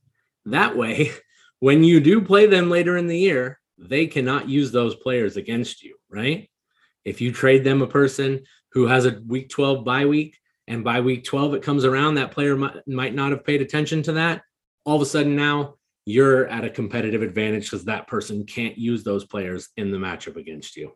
That 0.45 0.75
way, 0.75 1.11
when 1.59 1.83
you 1.83 1.99
do 1.99 2.21
play 2.21 2.45
them 2.47 2.69
later 2.69 2.97
in 2.97 3.07
the 3.07 3.17
year, 3.17 3.59
they 3.77 4.07
cannot 4.07 4.49
use 4.49 4.71
those 4.71 4.95
players 4.95 5.37
against 5.37 5.83
you, 5.83 5.95
right? 6.09 6.49
If 7.05 7.21
you 7.21 7.31
trade 7.31 7.63
them 7.63 7.81
a 7.81 7.87
person 7.87 8.43
who 8.71 8.87
has 8.87 9.05
a 9.05 9.21
week 9.27 9.49
12 9.49 9.83
bye 9.83 10.05
week, 10.05 10.37
and 10.67 10.83
by 10.83 11.01
week 11.01 11.25
12 11.25 11.55
it 11.55 11.63
comes 11.63 11.83
around, 11.83 12.15
that 12.15 12.31
player 12.31 12.55
might, 12.55 12.87
might 12.87 13.13
not 13.13 13.31
have 13.31 13.45
paid 13.45 13.61
attention 13.61 14.01
to 14.03 14.13
that. 14.13 14.41
All 14.85 14.95
of 14.95 15.01
a 15.01 15.05
sudden 15.05 15.35
now 15.35 15.75
you're 16.05 16.47
at 16.47 16.65
a 16.65 16.69
competitive 16.69 17.21
advantage 17.21 17.65
because 17.65 17.85
that 17.85 18.07
person 18.07 18.45
can't 18.45 18.77
use 18.77 19.03
those 19.03 19.25
players 19.25 19.69
in 19.77 19.91
the 19.91 19.97
matchup 19.97 20.35
against 20.35 20.75
you. 20.75 20.93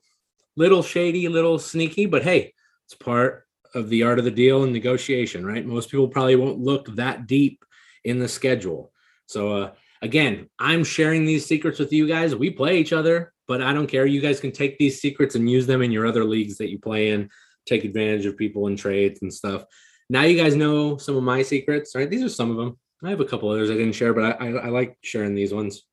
Little 0.56 0.84
shady, 0.84 1.28
little 1.28 1.60
sneaky, 1.60 2.06
but 2.06 2.24
hey, 2.24 2.54
it's 2.86 2.96
part 2.96 3.46
of 3.74 3.90
the 3.90 4.04
art 4.04 4.20
of 4.20 4.26
the 4.26 4.32
deal 4.32 4.64
and 4.64 4.74
negotiation, 4.74 5.46
right? 5.46 5.66
Most 5.66 5.90
people 5.90 6.08
probably 6.08 6.36
won't 6.36 6.60
look 6.60 6.96
that 6.96 7.28
deep 7.28 7.64
in 8.04 8.20
the 8.20 8.28
schedule. 8.28 8.92
So, 9.28 9.56
uh, 9.56 9.72
again, 10.02 10.50
I'm 10.58 10.84
sharing 10.84 11.26
these 11.26 11.46
secrets 11.46 11.80
with 11.80 11.94
you 11.94 12.08
guys. 12.08 12.36
We 12.36 12.50
play 12.50 12.80
each 12.80 12.94
other, 12.94 13.34
but 13.48 13.62
I 13.62 13.74
don't 13.74 13.88
care. 13.88 14.06
You 14.06 14.22
guys 14.22 14.40
can 14.40 14.52
take 14.52 14.78
these 14.78 15.00
secrets 15.00 15.36
and 15.36 15.50
use 15.50 15.68
them 15.68 15.82
in 15.82 15.92
your 15.92 16.08
other 16.08 16.24
leagues 16.24 16.58
that 16.58 16.70
you 16.70 16.80
play 16.80 17.10
in, 17.10 17.30
take 17.66 17.84
advantage 17.84 18.26
of 18.26 18.38
people 18.38 18.68
in 18.68 18.76
trades 18.76 19.22
and 19.22 19.34
stuff. 19.34 19.64
Now 20.10 20.24
you 20.24 20.42
guys 20.42 20.56
know 20.56 20.98
some 20.98 21.16
of 21.16 21.24
my 21.24 21.44
secrets, 21.44 21.94
right? 21.96 22.10
These 22.10 22.24
are 22.24 22.30
some 22.30 22.50
of 22.50 22.58
them. 22.58 22.78
I 23.04 23.10
have 23.12 23.20
a 23.20 23.26
couple 23.26 23.50
others 23.50 23.70
I 23.70 23.76
didn't 23.76 23.94
share, 23.94 24.14
but 24.14 24.42
I, 24.42 24.48
I, 24.48 24.52
I 24.52 24.68
like 24.70 24.98
sharing 25.02 25.36
these 25.36 25.54
ones. 25.54 25.84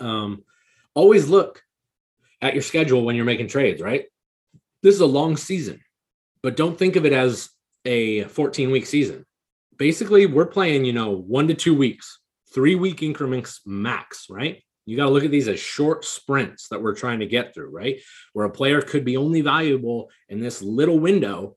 Um, 0.00 0.44
always 0.94 1.28
look 1.28 1.62
at 2.40 2.54
your 2.54 2.62
schedule 2.62 3.04
when 3.04 3.16
you're 3.16 3.24
making 3.24 3.48
trades, 3.48 3.82
right? 3.82 4.06
This 4.82 4.94
is 4.94 5.00
a 5.00 5.06
long 5.06 5.36
season 5.36 5.80
but 6.44 6.58
don't 6.58 6.78
think 6.78 6.94
of 6.94 7.06
it 7.06 7.14
as 7.14 7.48
a 7.86 8.24
14 8.24 8.70
week 8.70 8.84
season. 8.84 9.24
Basically, 9.78 10.26
we're 10.26 10.44
playing, 10.44 10.84
you 10.84 10.92
know, 10.92 11.10
one 11.10 11.48
to 11.48 11.54
two 11.54 11.74
weeks, 11.74 12.20
three 12.54 12.74
week 12.74 13.02
increments 13.02 13.60
max, 13.66 14.26
right? 14.30 14.62
You 14.86 14.96
got 14.96 15.06
to 15.06 15.10
look 15.10 15.24
at 15.24 15.30
these 15.30 15.48
as 15.48 15.58
short 15.58 16.04
sprints 16.04 16.68
that 16.68 16.80
we're 16.80 16.94
trying 16.94 17.20
to 17.20 17.26
get 17.26 17.54
through, 17.54 17.70
right? 17.70 18.00
Where 18.32 18.46
a 18.46 18.50
player 18.50 18.82
could 18.82 19.04
be 19.04 19.16
only 19.16 19.40
valuable 19.40 20.10
in 20.28 20.40
this 20.40 20.62
little 20.62 20.98
window, 20.98 21.56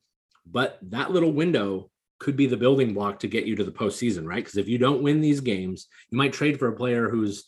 but 0.50 0.80
that 0.84 1.12
little 1.12 1.34
window 1.34 1.92
could 2.20 2.38
be 2.38 2.48
the 2.48 2.58
building 2.58 2.94
block 2.94 3.20
to 3.20 3.28
get 3.28 3.46
you 3.46 3.56
to 3.56 3.64
the 3.64 3.72
postseason, 3.72 4.26
right? 4.26 4.44
Because 4.44 4.58
if 4.58 4.68
you 4.68 4.78
don't 4.78 5.04
win 5.04 5.22
these 5.22 5.42
games, 5.42 5.88
you 6.10 6.18
might 6.18 6.34
trade 6.34 6.58
for 6.58 6.70
a 6.70 6.76
player 6.76 7.10
who's 7.10 7.44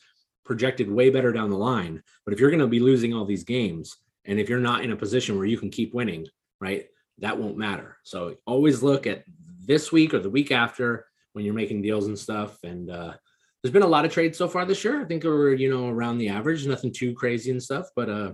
projected 0.46 0.92
way 0.92 1.10
better 1.10 1.32
down 1.32 1.50
the 1.50 1.58
line. 1.58 2.04
But 2.26 2.34
if 2.34 2.40
you're 2.40 2.52
going 2.52 2.60
to 2.60 2.68
be 2.68 2.80
losing 2.80 3.14
all 3.14 3.26
these 3.26 3.46
games, 3.46 3.96
and 4.26 4.40
if 4.40 4.50
you're 4.50 4.60
not 4.60 4.84
in 4.84 4.92
a 4.92 4.98
position 4.98 5.38
where 5.38 5.48
you 5.48 5.58
can 5.58 5.70
keep 5.70 5.94
winning, 5.94 6.28
right? 6.60 6.86
that 7.22 7.38
won't 7.38 7.58
matter. 7.58 7.98
So 8.04 8.36
always 8.46 8.82
look 8.84 9.08
at 9.08 9.24
this 9.66 9.92
week 9.92 10.14
or 10.14 10.20
the 10.20 10.30
week 10.30 10.52
after 10.52 11.06
when 11.34 11.46
you're 11.46 11.54
making 11.54 11.82
deals 11.82 12.08
and 12.08 12.18
stuff. 12.18 12.58
And 12.64 12.90
uh, 12.90 13.14
there's 13.62 13.74
been 13.74 13.84
a 13.84 13.88
lot 13.88 14.06
of 14.06 14.12
trades 14.12 14.38
so 14.38 14.48
far 14.48 14.65
this 14.65 14.84
year. 14.84 15.02
I 15.02 15.06
think 15.06 15.24
we're 15.24 15.54
you 15.54 15.69
know 15.69 15.89
around 15.89 16.17
the 16.17 16.30
average, 16.30 16.65
nothing 16.65 16.93
too 16.93 17.13
crazy 17.13 17.52
and 17.52 17.62
stuff. 17.62 17.88
But 17.95 18.10
uh, 18.10 18.34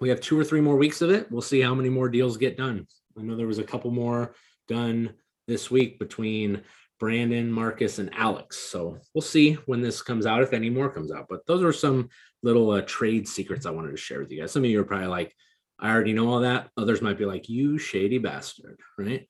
we 0.00 0.08
have 0.08 0.20
two 0.20 0.38
or 0.38 0.44
three 0.44 0.60
more 0.60 0.76
weeks 0.76 1.02
of 1.02 1.10
it. 1.10 1.30
We'll 1.30 1.42
see 1.42 1.60
how 1.60 1.74
many 1.74 1.88
more 1.88 2.08
deals 2.08 2.36
get 2.36 2.56
done. 2.56 2.86
I 3.18 3.22
know 3.22 3.36
there 3.36 3.46
was 3.46 3.58
a 3.58 3.64
couple 3.64 3.90
more 3.90 4.34
done 4.68 5.14
this 5.46 5.70
week 5.70 5.98
between 5.98 6.62
Brandon, 6.98 7.50
Marcus, 7.50 7.98
and 7.98 8.14
Alex. 8.14 8.58
So 8.58 8.98
we'll 9.12 9.22
see 9.22 9.54
when 9.66 9.80
this 9.80 10.02
comes 10.02 10.24
out, 10.24 10.42
if 10.42 10.52
any 10.52 10.70
more 10.70 10.88
comes 10.88 11.12
out. 11.12 11.26
But 11.28 11.44
those 11.46 11.62
are 11.62 11.72
some 11.72 12.08
little 12.42 12.70
uh, 12.70 12.82
trade 12.82 13.28
secrets 13.28 13.66
I 13.66 13.70
wanted 13.70 13.90
to 13.90 13.96
share 13.96 14.20
with 14.20 14.30
you 14.30 14.40
guys. 14.40 14.52
Some 14.52 14.64
of 14.64 14.70
you 14.70 14.80
are 14.80 14.84
probably 14.84 15.08
like, 15.08 15.34
I 15.78 15.90
already 15.90 16.12
know 16.12 16.28
all 16.28 16.40
that. 16.40 16.70
Others 16.76 17.02
might 17.02 17.18
be 17.18 17.24
like, 17.24 17.48
you 17.48 17.76
shady 17.76 18.18
bastard, 18.18 18.78
right? 18.96 19.28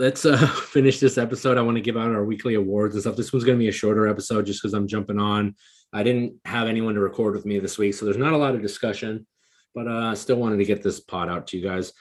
Let's 0.00 0.24
uh, 0.24 0.46
finish 0.46 0.98
this 0.98 1.18
episode. 1.18 1.58
I 1.58 1.60
want 1.60 1.76
to 1.76 1.82
give 1.82 1.98
out 1.98 2.10
our 2.10 2.24
weekly 2.24 2.54
awards 2.54 2.94
and 2.94 3.02
stuff. 3.02 3.16
This 3.16 3.34
one's 3.34 3.44
going 3.44 3.58
to 3.58 3.62
be 3.62 3.68
a 3.68 3.72
shorter 3.72 4.08
episode 4.08 4.46
just 4.46 4.62
because 4.62 4.72
I'm 4.72 4.88
jumping 4.88 5.18
on. 5.18 5.54
I 5.92 6.02
didn't 6.02 6.36
have 6.46 6.68
anyone 6.68 6.94
to 6.94 7.00
record 7.00 7.34
with 7.34 7.44
me 7.44 7.58
this 7.58 7.76
week, 7.76 7.92
so 7.92 8.06
there's 8.06 8.16
not 8.16 8.32
a 8.32 8.38
lot 8.38 8.54
of 8.54 8.62
discussion, 8.62 9.26
but 9.74 9.86
uh, 9.86 10.06
I 10.06 10.14
still 10.14 10.36
wanted 10.36 10.56
to 10.56 10.64
get 10.64 10.82
this 10.82 11.00
pod 11.00 11.28
out 11.28 11.48
to 11.48 11.58
you 11.58 11.62
guys. 11.62 11.92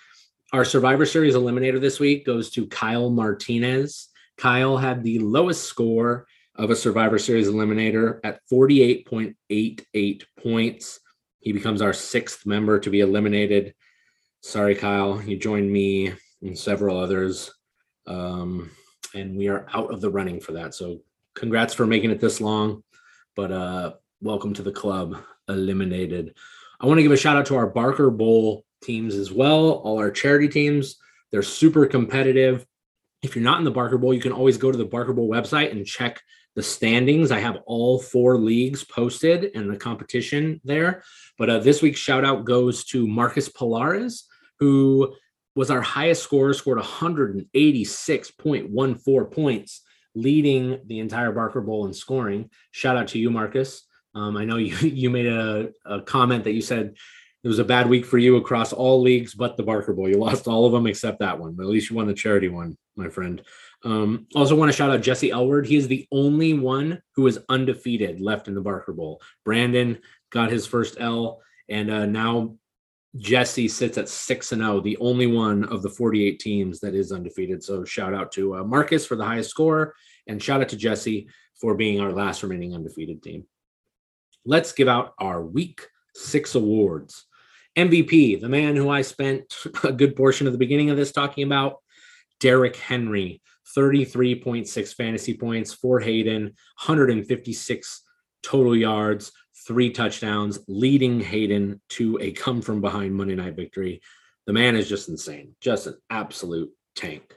Our 0.54 0.64
Survivor 0.64 1.06
Series 1.06 1.36
eliminator 1.36 1.82
this 1.82 2.00
week 2.00 2.26
goes 2.26 2.50
to 2.52 2.68
Kyle 2.68 3.10
Martinez. 3.10 4.08
Kyle 4.38 4.78
had 4.78 5.04
the 5.04 5.20
lowest 5.20 5.66
score 5.66 6.26
of 6.56 6.70
a 6.70 6.78
Survivor 6.78 7.20
Series 7.20 7.50
eliminator 7.50 8.22
at 8.24 8.40
48.88 8.50 10.24
points. 10.42 11.02
He 11.42 11.52
becomes 11.52 11.82
our 11.82 11.92
sixth 11.92 12.46
member 12.46 12.80
to 12.80 12.90
be 12.90 13.02
eliminated. 13.02 13.76
Sorry, 14.42 14.76
Kyle. 14.76 15.22
You 15.22 15.36
joined 15.36 15.70
me 15.70 16.14
and 16.42 16.58
several 16.58 16.98
others. 16.98 17.52
Um, 18.10 18.72
and 19.15 19.38
we 19.38 19.48
are 19.48 19.65
out 19.74 19.93
of 19.93 20.02
the 20.02 20.10
running 20.10 20.41
for 20.41 20.52
that. 20.54 20.74
So 20.74 21.02
congrats 21.36 21.74
for 21.74 21.86
making 21.86 22.12
it 22.12 22.19
this 22.19 22.41
long. 22.41 22.84
But 23.36 23.52
uh, 23.52 23.93
welcome 24.22 24.54
to 24.56 24.63
the 24.63 24.72
club, 24.72 25.15
eliminated. 25.48 26.36
I 26.82 26.88
want 26.88 26.98
to 26.98 27.04
give 27.04 27.12
a 27.12 27.17
shout 27.17 27.38
out 27.38 27.45
to 27.48 27.56
our 27.56 27.67
Barker 27.67 28.10
Bowl 28.10 28.65
teams 28.84 29.15
as 29.15 29.32
well, 29.32 29.72
all 29.72 30.00
our 30.00 30.12
charity 30.12 30.48
teams. 30.48 30.98
They're 31.32 31.43
super 31.43 31.86
competitive. 31.86 32.65
If 33.22 33.36
you're 33.36 33.43
not 33.43 33.60
in 33.60 33.65
the 33.65 33.72
Barker 33.72 33.98
Bowl, 33.98 34.13
you 34.13 34.22
can 34.22 34.32
always 34.32 34.58
go 34.58 34.72
to 34.72 34.78
the 34.78 34.86
Barker 34.86 35.13
Bowl 35.13 35.30
website 35.30 35.72
and 35.72 35.86
check 35.86 36.22
the 36.56 36.63
standings. 36.63 37.32
I 37.32 37.39
have 37.39 37.60
all 37.65 38.00
four 38.00 38.38
leagues 38.38 38.84
posted 38.84 39.52
and 39.56 39.69
the 39.69 39.78
competition 39.78 40.60
there. 40.63 41.04
But 41.38 41.50
uh, 41.50 41.60
this 41.60 41.82
week's 41.82 42.00
shout 42.00 42.26
out 42.26 42.45
goes 42.45 42.84
to 42.86 43.08
Marcus 43.08 43.50
Polaris, 43.50 44.28
who 44.58 45.13
was 45.60 45.69
our 45.69 45.82
highest 45.82 46.24
scorer, 46.24 46.54
scored 46.54 46.80
186.14 46.80 49.30
points, 49.30 49.82
leading 50.15 50.80
the 50.86 51.00
entire 51.00 51.34
Barker 51.34 51.60
Bowl 51.60 51.86
in 51.86 51.91
scoring. 51.91 52.50
Shout 52.72 52.95
out 52.95 53.10
to 53.10 53.19
you, 53.19 53.30
Marcus. 53.30 53.86
Um, 54.15 54.38
I 54.38 54.45
know 54.45 54.56
you 54.56 54.74
you 54.88 55.10
made 55.10 55.26
a, 55.26 55.72
a 55.86 56.02
comment 56.02 56.45
that 56.45 56.54
you 56.54 56.62
said 56.62 56.95
it 57.43 57.48
was 57.50 57.60
a 57.60 57.65
bad 57.65 57.89
week 57.89 58.06
for 58.06 58.17
you 58.17 58.38
across 58.38 58.72
all 58.72 59.02
leagues 59.02 59.36
but 59.36 59.58
the 59.58 59.63
Barker 59.63 59.91
Bowl. 59.91 60.08
You 60.08 60.15
lost 60.15 60.48
all 60.48 60.65
of 60.65 60.72
them 60.72 60.88
except 60.88 61.19
that 61.19 61.38
one, 61.38 61.56
but 61.56 61.63
at 61.63 61.69
least 61.69 61.89
you 61.89 61.98
won 61.98 62.08
the 62.08 62.13
charity 62.13 62.48
one, 62.48 62.78
my 62.95 63.10
friend. 63.10 63.41
Um, 63.84 64.28
also 64.36 64.56
want 64.56 64.72
to 64.72 64.78
shout 64.78 64.91
out 64.91 65.02
Jesse 65.02 65.32
Elward. 65.32 65.65
He 65.65 65.76
is 65.76 65.89
the 65.89 66.08
only 66.10 66.54
one 66.54 67.02
who 67.15 67.28
is 67.28 67.38
undefeated 67.50 68.22
left 68.22 68.48
in 68.48 68.56
the 68.56 68.62
Barker 68.62 68.93
Bowl. 68.93 69.22
Brandon 69.43 69.98
got 70.32 70.52
his 70.52 70.65
first 70.65 70.95
L, 71.02 71.41
and 71.67 71.91
uh, 71.91 72.06
now 72.06 72.56
Jesse 73.17 73.67
sits 73.67 73.98
at 73.98 74.08
six 74.08 74.52
and 74.52 74.62
zero, 74.62 74.78
oh, 74.78 74.80
the 74.82 74.98
only 74.98 75.26
one 75.26 75.63
of 75.65 75.82
the 75.82 75.89
48 75.89 76.39
teams 76.39 76.80
that 76.80 76.93
is 76.93 77.12
undefeated. 77.12 77.63
So 77.63 77.84
shout 77.84 78.13
out 78.13 78.32
to 78.34 78.58
uh, 78.58 78.63
Marcus 78.63 79.06
for 79.06 79.15
the 79.15 79.26
highest 79.26 79.50
score, 79.50 79.95
and 80.28 80.41
shout 80.41 80.62
out 80.62 80.69
to 80.69 80.78
Jesse 80.78 81.28
for 81.60 81.76
being 81.76 82.00
our 82.00 82.12
last 82.12 82.43
remaining 82.43 82.76
undefeated 82.76 83.24
team. 83.24 83.45
Let's 84.45 84.72
give 84.72 84.88
out 84.88 85.13
our 85.19 85.43
week 85.43 85.88
six 86.15 86.56
awards. 86.56 87.26
MVP, 87.76 88.39
the 88.39 88.50
man 88.50 88.76
who 88.76 88.89
I 88.89 89.02
spent 89.02 89.56
a 89.84 89.91
good 89.91 90.15
portion 90.15 90.48
of 90.48 90.54
the 90.54 90.60
beginning 90.60 90.89
of 90.89 90.98
this 90.98 91.12
talking 91.12 91.43
about, 91.43 91.78
Derrick 92.39 92.76
Henry, 92.76 93.41
33.6 93.76 94.95
fantasy 94.95 95.34
points 95.36 95.74
for 95.74 96.00
Hayden, 96.00 96.43
156 96.43 98.02
total 98.43 98.75
yards, 98.75 99.32
three 99.67 99.91
touchdowns, 99.91 100.60
leading 100.67 101.19
Hayden 101.19 101.82
to 101.89 102.17
a 102.21 102.32
come 102.32 102.62
from 102.62 102.82
behind 102.82 103.15
Monday 103.15 103.36
night 103.36 103.56
victory. 103.56 104.02
The 104.47 104.54
man 104.54 104.75
is 104.75 104.89
just 104.89 105.10
insane, 105.10 105.56
just 105.62 105.88
an 105.88 105.95
absolute 106.10 106.71
tank. 106.95 107.36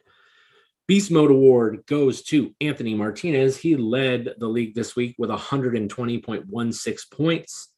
Beast 0.89 1.11
Mode 1.11 1.31
Award 1.31 1.85
goes 1.87 2.23
to 2.25 2.55
Anthony 2.61 2.95
Martinez. 2.95 3.57
He 3.57 3.77
led 3.77 4.35
the 4.39 4.49
league 4.49 4.75
this 4.75 4.97
week 4.97 5.15
with 5.19 5.31
120.16 5.31 7.11
points 7.11 7.69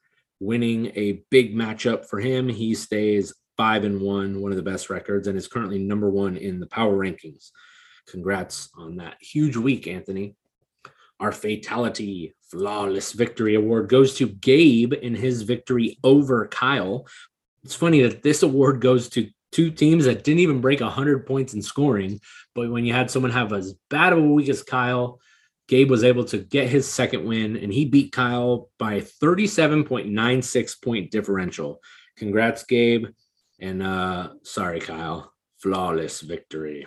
winning 0.41 0.93
a 0.95 1.23
big 1.31 1.55
matchup 1.55 2.07
for 2.07 2.19
him. 2.19 2.49
He 2.49 2.75
stays 2.75 3.35
five 3.57 3.85
and 3.85 4.01
one, 4.01 4.41
one 4.41 4.53
of 4.53 4.57
the 4.57 4.63
best 4.63 4.91
records, 4.91 5.29
and 5.29 5.37
is 5.37 5.49
currently 5.49 5.79
number 5.79 6.11
one 6.11 6.37
in 6.37 6.61
the 6.61 6.67
power 6.67 6.97
rankings. 6.97 7.51
Congrats 8.09 8.69
on 8.77 8.97
that 8.97 9.17
huge 9.21 9.57
week, 9.57 9.87
Anthony. 9.87 10.35
Our 11.21 11.33
fatality 11.33 12.35
flawless 12.55 13.13
victory 13.13 13.57
award 13.57 13.89
goes 13.89 14.15
to 14.15 14.29
Gabe 14.29 14.93
in 14.93 15.15
his 15.15 15.43
victory 15.43 15.99
over 16.05 16.47
Kyle. 16.47 17.07
It's 17.65 17.75
funny 17.75 18.03
that 18.03 18.23
this 18.23 18.45
award 18.45 18.81
goes 18.81 19.09
to 19.11 19.29
two 19.51 19.73
teams 19.73 20.05
that 20.05 20.23
didn't 20.23 20.41
even 20.41 20.61
break 20.61 20.81
100 20.81 21.27
points 21.27 21.55
in 21.55 21.63
scoring, 21.63 22.21
but 22.55 22.71
when 22.71 22.85
you 22.85 22.93
had 22.93 23.11
someone 23.11 23.33
have 23.33 23.53
as 23.53 23.75
bad 23.91 24.13
of 24.13 24.21
a 24.21 24.23
week 24.23 24.49
as 24.49 24.63
Kyle, 24.63 25.19
Gabe 25.67 25.91
was 25.91 26.05
able 26.05 26.25
to 26.27 26.39
get 26.39 26.69
his 26.69 26.89
second 26.89 27.25
win 27.25 27.57
and 27.57 27.73
he 27.73 27.87
beat 27.87 28.13
Kyle 28.13 28.69
by 28.79 29.01
37.96 29.01 30.83
point 30.83 31.11
differential. 31.11 31.81
Congrats, 32.17 32.65
Gabe. 32.65 33.07
And 33.59 33.83
uh, 33.83 34.31
sorry, 34.43 34.79
Kyle. 34.79 35.33
Flawless 35.59 36.21
victory. 36.21 36.87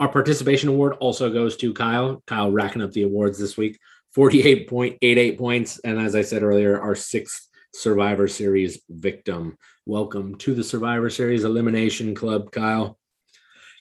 Our 0.00 0.08
participation 0.08 0.68
award 0.68 0.94
also 1.00 1.30
goes 1.30 1.56
to 1.58 1.74
Kyle. 1.74 2.22
Kyle 2.26 2.50
racking 2.50 2.82
up 2.82 2.92
the 2.92 3.02
awards 3.02 3.38
this 3.38 3.56
week 3.56 3.78
48.88 4.16 5.38
points. 5.38 5.80
And 5.80 5.98
as 5.98 6.14
I 6.14 6.22
said 6.22 6.42
earlier, 6.42 6.80
our 6.80 6.94
sixth 6.94 7.48
Survivor 7.74 8.28
Series 8.28 8.80
victim. 8.88 9.58
Welcome 9.86 10.36
to 10.36 10.54
the 10.54 10.62
Survivor 10.62 11.10
Series 11.10 11.42
Elimination 11.42 12.14
Club, 12.14 12.52
Kyle. 12.52 12.96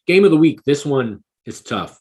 Game 0.08 0.26
of 0.26 0.32
the 0.32 0.38
week. 0.38 0.64
This 0.64 0.86
one 0.86 1.24
is 1.46 1.62
tough. 1.62 2.00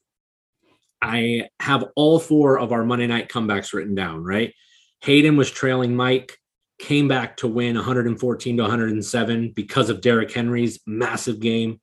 I 1.02 1.48
have 1.60 1.84
all 1.94 2.18
four 2.18 2.58
of 2.58 2.72
our 2.72 2.84
Monday 2.84 3.06
night 3.06 3.28
comebacks 3.28 3.74
written 3.74 3.94
down, 3.94 4.24
right? 4.24 4.54
Hayden 5.02 5.36
was 5.36 5.50
trailing 5.50 5.94
Mike, 5.94 6.38
came 6.78 7.08
back 7.08 7.36
to 7.38 7.48
win 7.48 7.74
114 7.74 8.56
to 8.56 8.62
107 8.62 9.52
because 9.54 9.90
of 9.90 10.00
Derrick 10.00 10.32
Henry's 10.32 10.80
massive 10.86 11.38
game. 11.38 11.80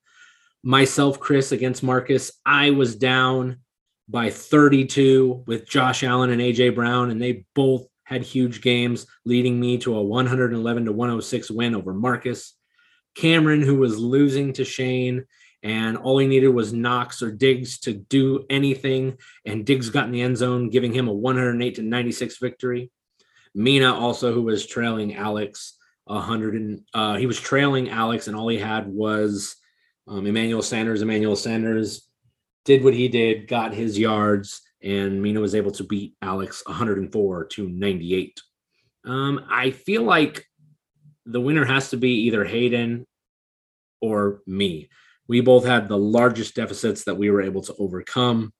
Myself, 0.64 1.20
Chris 1.20 1.52
against 1.52 1.84
Marcus, 1.84 2.32
I 2.46 2.72
was 2.72 2.96
down 2.96 3.60
by 4.10 4.30
32 4.30 5.44
with 5.46 5.70
Josh 5.70 6.04
Allen 6.04 6.32
and 6.32 6.42
AJ 6.42 6.76
Brown, 6.76 7.12
and 7.12 7.22
they 7.22 7.46
both 7.54 7.86
had 8.04 8.24
huge 8.24 8.62
games, 8.62 9.06
leading 9.24 9.60
me 9.60 9.78
to 9.78 9.96
a 9.96 10.02
111 10.02 10.86
to 10.86 10.92
106 10.92 11.52
win 11.52 11.76
over 11.76 11.94
Marcus. 11.94 12.56
Cameron, 13.16 13.62
who 13.62 13.76
was 13.76 14.00
losing 14.00 14.54
to 14.54 14.66
Shane, 14.66 15.26
and 15.62 15.98
all 15.98 16.18
he 16.18 16.28
needed 16.28 16.50
was 16.50 16.74
Knox 16.74 17.22
or 17.22 17.32
Diggs 17.32 17.80
to 17.82 17.94
do 17.94 18.46
anything, 18.50 19.18
and 19.46 19.66
Diggs 19.66 19.90
got 19.90 20.06
in 20.06 20.12
the 20.12 20.22
end 20.22 20.38
zone, 20.38 20.70
giving 20.70 20.94
him 20.94 21.08
a 21.08 21.14
108 21.14 21.76
to 21.76 21.82
96 21.84 22.38
victory. 22.38 22.92
Mina 23.54 23.94
also, 23.94 24.34
who 24.34 24.42
was 24.42 24.66
trailing 24.66 25.16
Alex, 25.16 25.78
100 26.06 26.56
and 26.56 26.82
uh, 26.94 27.16
he 27.18 27.28
was 27.28 27.40
trailing 27.40 27.90
Alex, 27.90 28.28
and 28.28 28.36
all 28.36 28.48
he 28.48 28.58
had 28.58 28.88
was 28.88 29.56
um, 30.08 30.26
Emmanuel 30.26 30.64
Sanders. 30.64 31.04
Emmanuel 31.04 31.36
Sanders 31.36 32.09
did 32.66 32.84
what 32.84 32.94
he 32.94 33.08
did, 33.08 33.48
got 33.48 33.74
his 33.74 33.98
yards, 33.98 34.62
and 34.82 35.22
Mina 35.22 35.40
was 35.40 35.56
able 35.56 35.72
to 35.72 35.84
beat 35.84 36.16
Alex 36.22 36.64
104 36.66 37.46
to 37.46 37.70
98. 37.70 38.40
Um, 39.06 39.46
I 39.50 39.72
feel 39.72 40.04
like 40.04 40.46
the 41.26 41.42
winner 41.42 41.66
has 41.66 41.90
to 41.92 41.98
be 41.98 42.26
either 42.26 42.44
Hayden 42.44 43.06
or 44.02 44.42
me 44.46 44.90
we 45.30 45.40
both 45.42 45.64
had 45.64 45.88
the 45.88 45.98
largest 45.98 46.56
deficits 46.56 47.06
that 47.06 47.16
we 47.16 47.30
were 47.30 47.42
able 47.42 47.62
to 47.62 47.76
overcome. 47.78 48.52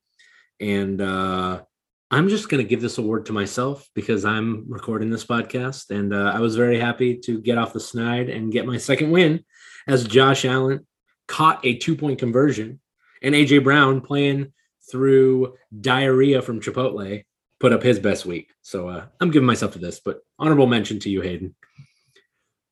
And 0.62 1.02
uh, 1.02 1.64
I'm 2.12 2.30
just 2.30 2.48
going 2.48 2.64
to 2.64 2.70
give 2.70 2.80
this 2.80 3.00
award 3.00 3.26
to 3.26 3.34
myself 3.34 3.90
because 3.96 4.24
I'm 4.24 4.66
recording 4.70 5.10
this 5.10 5.26
podcast. 5.26 5.90
And 5.90 6.14
uh, 6.14 6.32
I 6.34 6.40
was 6.40 6.56
very 6.56 6.80
happy 6.80 7.18
to 7.18 7.42
get 7.42 7.58
off 7.58 7.74
the 7.74 7.80
snide 7.80 8.30
and 8.30 8.52
get 8.52 8.68
my 8.68 8.78
second 8.78 9.10
win 9.10 9.44
as 9.88 10.08
Josh 10.08 10.46
Allen 10.46 10.86
caught 11.28 11.66
a 11.66 11.76
two 11.76 11.96
point 11.96 12.20
conversion 12.20 12.80
and 13.22 13.36
AJ 13.36 13.64
Brown 13.64 14.02
playing 14.02 14.54
through 14.90 15.56
diarrhea 15.80 16.42
from 16.42 16.62
Chipotle 16.62 17.24
put 17.60 17.74
up 17.74 17.84
his 17.84 18.00
best 18.00 18.26
week. 18.26 18.52
So 18.62 18.88
uh, 18.88 19.06
I'm 19.20 19.32
giving 19.32 19.48
myself 19.48 19.74
to 19.74 19.80
this, 19.80 20.00
but 20.00 20.20
honorable 20.38 20.68
mention 20.68 21.00
to 21.00 21.10
you, 21.10 21.22
Hayden 21.22 21.56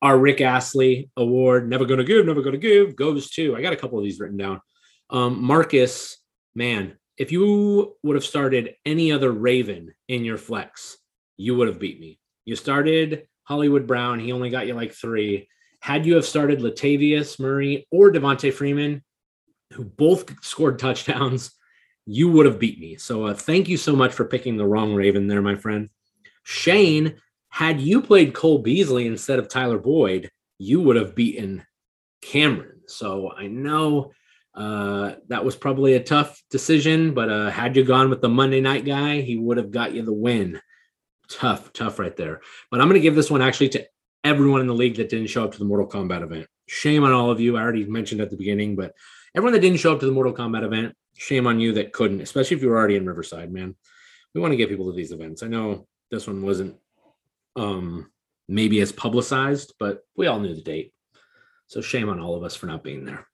our 0.02 0.18
Rick 0.18 0.40
Astley 0.40 1.10
award, 1.16 1.68
never 1.68 1.84
gonna 1.84 2.04
give, 2.04 2.24
never 2.24 2.42
gonna 2.42 2.58
give, 2.58 2.96
goes 2.96 3.30
to. 3.30 3.56
I 3.56 3.62
got 3.62 3.72
a 3.72 3.76
couple 3.76 3.98
of 3.98 4.04
these 4.04 4.20
written 4.20 4.36
down. 4.36 4.60
Um, 5.10 5.42
Marcus, 5.42 6.18
man, 6.54 6.96
if 7.16 7.32
you 7.32 7.96
would 8.02 8.14
have 8.14 8.24
started 8.24 8.74
any 8.84 9.10
other 9.10 9.32
Raven 9.32 9.92
in 10.06 10.24
your 10.24 10.38
flex, 10.38 10.96
you 11.36 11.56
would 11.56 11.68
have 11.68 11.80
beat 11.80 12.00
me. 12.00 12.20
You 12.44 12.54
started 12.56 13.26
Hollywood 13.44 13.86
Brown, 13.86 14.20
he 14.20 14.32
only 14.32 14.50
got 14.50 14.66
you 14.66 14.74
like 14.74 14.92
three. 14.92 15.48
Had 15.80 16.06
you 16.06 16.14
have 16.14 16.26
started 16.26 16.60
Latavius 16.60 17.40
Murray 17.40 17.86
or 17.90 18.12
Devonta 18.12 18.52
Freeman, 18.52 19.02
who 19.72 19.84
both 19.84 20.44
scored 20.44 20.78
touchdowns, 20.78 21.52
you 22.06 22.30
would 22.30 22.46
have 22.46 22.58
beat 22.58 22.80
me. 22.80 22.96
So 22.96 23.26
uh, 23.26 23.34
thank 23.34 23.68
you 23.68 23.76
so 23.76 23.94
much 23.94 24.12
for 24.12 24.24
picking 24.24 24.56
the 24.56 24.66
wrong 24.66 24.94
Raven 24.94 25.26
there, 25.26 25.42
my 25.42 25.56
friend. 25.56 25.90
Shane, 26.42 27.16
had 27.50 27.80
you 27.80 28.00
played 28.00 28.34
Cole 28.34 28.58
Beasley 28.58 29.06
instead 29.06 29.38
of 29.38 29.48
Tyler 29.48 29.78
Boyd, 29.78 30.30
you 30.58 30.80
would 30.80 30.96
have 30.96 31.14
beaten 31.14 31.64
Cameron. 32.22 32.80
So 32.86 33.30
I 33.36 33.46
know 33.46 34.12
uh, 34.54 35.14
that 35.28 35.44
was 35.44 35.54
probably 35.54 35.94
a 35.94 36.02
tough 36.02 36.42
decision, 36.50 37.14
but 37.14 37.28
uh, 37.28 37.50
had 37.50 37.76
you 37.76 37.84
gone 37.84 38.10
with 38.10 38.22
the 38.22 38.28
Monday 38.28 38.60
night 38.60 38.84
guy, 38.84 39.20
he 39.20 39.36
would 39.36 39.56
have 39.56 39.70
got 39.70 39.92
you 39.92 40.02
the 40.02 40.12
win. 40.12 40.60
Tough, 41.30 41.72
tough 41.72 41.98
right 41.98 42.16
there. 42.16 42.40
But 42.70 42.80
I'm 42.80 42.88
going 42.88 43.00
to 43.00 43.02
give 43.02 43.14
this 43.14 43.30
one 43.30 43.42
actually 43.42 43.68
to 43.70 43.86
everyone 44.24 44.60
in 44.60 44.66
the 44.66 44.74
league 44.74 44.96
that 44.96 45.10
didn't 45.10 45.28
show 45.28 45.44
up 45.44 45.52
to 45.52 45.58
the 45.58 45.64
Mortal 45.64 45.88
Kombat 45.88 46.22
event. 46.22 46.46
Shame 46.66 47.04
on 47.04 47.12
all 47.12 47.30
of 47.30 47.40
you. 47.40 47.56
I 47.56 47.60
already 47.60 47.84
mentioned 47.84 48.20
at 48.20 48.30
the 48.30 48.36
beginning, 48.36 48.76
but 48.76 48.94
everyone 49.34 49.52
that 49.52 49.60
didn't 49.60 49.80
show 49.80 49.92
up 49.92 50.00
to 50.00 50.06
the 50.06 50.12
Mortal 50.12 50.32
Kombat 50.32 50.64
event, 50.64 50.94
shame 51.16 51.46
on 51.46 51.60
you 51.60 51.72
that 51.74 51.92
couldn't, 51.92 52.20
especially 52.20 52.56
if 52.56 52.62
you 52.62 52.68
were 52.68 52.76
already 52.76 52.96
in 52.96 53.06
Riverside, 53.06 53.52
man. 53.52 53.74
We 54.34 54.40
want 54.40 54.52
to 54.52 54.56
get 54.56 54.68
people 54.68 54.86
to 54.86 54.96
these 54.96 55.12
events. 55.12 55.42
I 55.42 55.48
know 55.48 55.86
this 56.10 56.26
one 56.26 56.42
wasn't 56.42 56.76
um 57.56 58.10
maybe 58.48 58.80
as 58.80 58.92
publicized, 58.92 59.74
but 59.78 60.02
we 60.16 60.26
all 60.26 60.40
knew 60.40 60.54
the 60.54 60.62
date. 60.62 60.92
So 61.66 61.80
shame 61.80 62.08
on 62.08 62.20
all 62.20 62.34
of 62.34 62.44
us 62.44 62.56
for 62.56 62.66
not 62.66 62.82
being 62.82 63.04
there. 63.04 63.26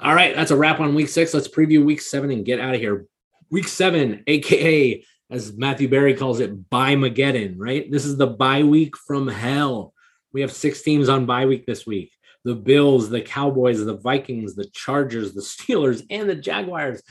All 0.00 0.14
right, 0.14 0.34
that's 0.34 0.50
a 0.50 0.56
wrap 0.56 0.80
on 0.80 0.94
week 0.94 1.08
six. 1.08 1.32
Let's 1.32 1.48
preview 1.48 1.84
week 1.84 2.00
seven 2.00 2.30
and 2.30 2.44
get 2.44 2.60
out 2.60 2.74
of 2.74 2.80
here. 2.80 3.06
Week 3.50 3.68
seven, 3.68 4.22
aka 4.26 5.04
as 5.30 5.56
Matthew 5.56 5.88
Berry 5.88 6.14
calls 6.14 6.40
it, 6.40 6.68
bye 6.68 6.94
Mageddon, 6.94 7.54
right? 7.56 7.90
This 7.90 8.04
is 8.04 8.16
the 8.16 8.26
bye 8.26 8.64
week 8.64 8.96
from 8.96 9.28
hell. 9.28 9.94
We 10.32 10.42
have 10.42 10.52
six 10.52 10.82
teams 10.82 11.08
on 11.08 11.26
bye 11.26 11.46
week 11.46 11.66
this 11.66 11.86
week 11.86 12.12
the 12.44 12.54
Bills, 12.54 13.08
the 13.08 13.20
Cowboys, 13.20 13.84
the 13.84 13.96
Vikings, 13.96 14.54
the 14.54 14.68
Chargers, 14.72 15.34
the 15.34 15.40
Steelers, 15.42 16.04
and 16.10 16.28
the 16.28 16.34
Jaguars. 16.34 17.02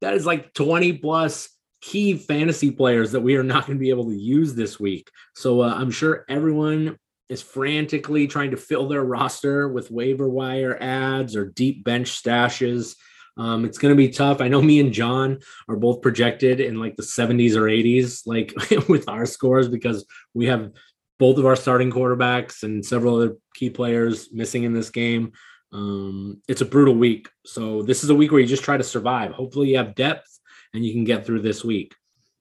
That 0.00 0.14
is 0.14 0.26
like 0.26 0.54
20 0.54 0.94
plus 0.94 1.48
key 1.80 2.16
fantasy 2.16 2.70
players 2.70 3.12
that 3.12 3.20
we 3.20 3.36
are 3.36 3.42
not 3.42 3.66
going 3.66 3.78
to 3.78 3.82
be 3.82 3.90
able 3.90 4.06
to 4.06 4.16
use 4.16 4.54
this 4.54 4.78
week. 4.78 5.10
So 5.34 5.62
uh, 5.62 5.74
I'm 5.74 5.90
sure 5.90 6.24
everyone 6.28 6.98
is 7.28 7.40
frantically 7.40 8.26
trying 8.26 8.50
to 8.50 8.56
fill 8.56 8.88
their 8.88 9.04
roster 9.04 9.68
with 9.68 9.90
waiver 9.90 10.28
wire 10.28 10.76
ads 10.82 11.36
or 11.36 11.46
deep 11.46 11.84
bench 11.84 12.10
stashes. 12.10 12.96
Um, 13.36 13.64
it's 13.64 13.78
going 13.78 13.92
to 13.92 13.96
be 13.96 14.10
tough. 14.10 14.40
I 14.40 14.48
know 14.48 14.60
me 14.60 14.80
and 14.80 14.92
John 14.92 15.38
are 15.68 15.76
both 15.76 16.02
projected 16.02 16.60
in 16.60 16.78
like 16.78 16.96
the 16.96 17.02
70s 17.02 17.54
or 17.54 17.62
80s, 17.62 18.26
like 18.26 18.52
with 18.88 19.08
our 19.08 19.24
scores, 19.24 19.68
because 19.68 20.04
we 20.34 20.46
have 20.46 20.72
both 21.20 21.36
of 21.36 21.44
our 21.44 21.54
starting 21.54 21.92
quarterbacks 21.92 22.62
and 22.62 22.84
several 22.84 23.16
other 23.16 23.36
key 23.54 23.68
players 23.68 24.32
missing 24.32 24.64
in 24.64 24.72
this 24.72 24.88
game. 24.88 25.32
Um, 25.70 26.40
it's 26.48 26.62
a 26.62 26.64
brutal 26.64 26.94
week. 26.94 27.28
So 27.44 27.82
this 27.82 28.02
is 28.02 28.10
a 28.10 28.14
week 28.14 28.32
where 28.32 28.40
you 28.40 28.46
just 28.46 28.64
try 28.64 28.78
to 28.78 28.82
survive. 28.82 29.32
Hopefully 29.32 29.68
you 29.68 29.76
have 29.76 29.94
depth 29.94 30.40
and 30.72 30.84
you 30.84 30.92
can 30.92 31.04
get 31.04 31.26
through 31.26 31.42
this 31.42 31.62
week. 31.62 31.94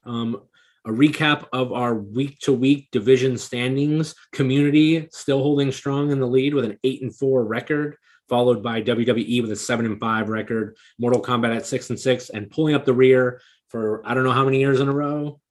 Um, 0.06 0.42
a 0.86 0.92
recap 0.92 1.46
of 1.52 1.74
our 1.74 1.94
week 1.94 2.40
to 2.40 2.54
week 2.54 2.88
division 2.92 3.38
standings. 3.38 4.16
Community 4.32 5.10
still 5.12 5.44
holding 5.44 5.74
strong 5.74 6.12
in 6.12 6.22
the 6.22 6.26
lead 6.26 6.54
with 6.54 6.64
an 6.64 6.80
eight 6.86 7.02
and 7.02 7.14
four 7.14 7.44
record, 7.44 7.98
followed 8.30 8.64
by 8.64 8.82
WWE 8.82 9.42
with 9.42 9.52
a 9.52 9.58
seven 9.58 9.86
and 9.86 10.00
five 10.00 10.30
record, 10.30 10.78
Mortal 10.98 11.22
Kombat 11.22 11.54
at 11.54 11.66
six 11.66 11.90
and 11.90 12.00
six, 12.00 12.30
and 12.30 12.50
pulling 12.50 12.76
up 12.76 12.86
the 12.86 12.94
rear 12.94 13.42
for 13.68 14.02
I 14.08 14.14
don't 14.14 14.24
know 14.24 14.32
how 14.32 14.46
many 14.46 14.60
years 14.60 14.80
in 14.80 14.88
a 14.88 14.94
row. 14.94 15.42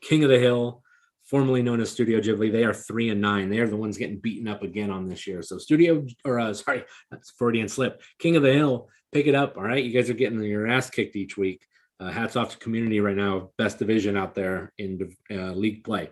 King 0.00 0.22
of 0.22 0.30
the 0.30 0.38
Hill, 0.38 0.82
formerly 1.30 1.62
known 1.62 1.80
as 1.80 1.90
Studio 1.90 2.20
Ghibli, 2.20 2.50
they 2.50 2.64
are 2.64 2.74
three 2.74 3.10
and 3.10 3.20
nine. 3.20 3.48
They 3.48 3.60
are 3.60 3.68
the 3.68 3.76
ones 3.76 3.96
getting 3.96 4.18
beaten 4.18 4.48
up 4.48 4.64
again 4.64 4.90
on 4.90 5.08
this 5.08 5.28
year. 5.28 5.42
So 5.42 5.58
Studio, 5.58 6.04
or 6.24 6.40
uh, 6.40 6.52
sorry, 6.52 6.84
that's 7.10 7.30
Freudian 7.30 7.68
slip. 7.68 8.02
King 8.18 8.36
of 8.36 8.42
the 8.42 8.52
Hill, 8.52 8.88
pick 9.12 9.26
it 9.28 9.36
up. 9.36 9.56
All 9.56 9.62
right, 9.62 9.82
you 9.82 9.92
guys 9.92 10.10
are 10.10 10.14
getting 10.14 10.42
your 10.42 10.66
ass 10.66 10.90
kicked 10.90 11.14
each 11.14 11.36
week. 11.36 11.62
Uh, 12.00 12.10
hats 12.10 12.34
off 12.34 12.50
to 12.50 12.58
community 12.58 12.98
right 12.98 13.16
now, 13.16 13.50
best 13.58 13.78
division 13.78 14.16
out 14.16 14.34
there 14.34 14.72
in 14.78 15.14
uh, 15.30 15.52
league 15.52 15.84
play. 15.84 16.10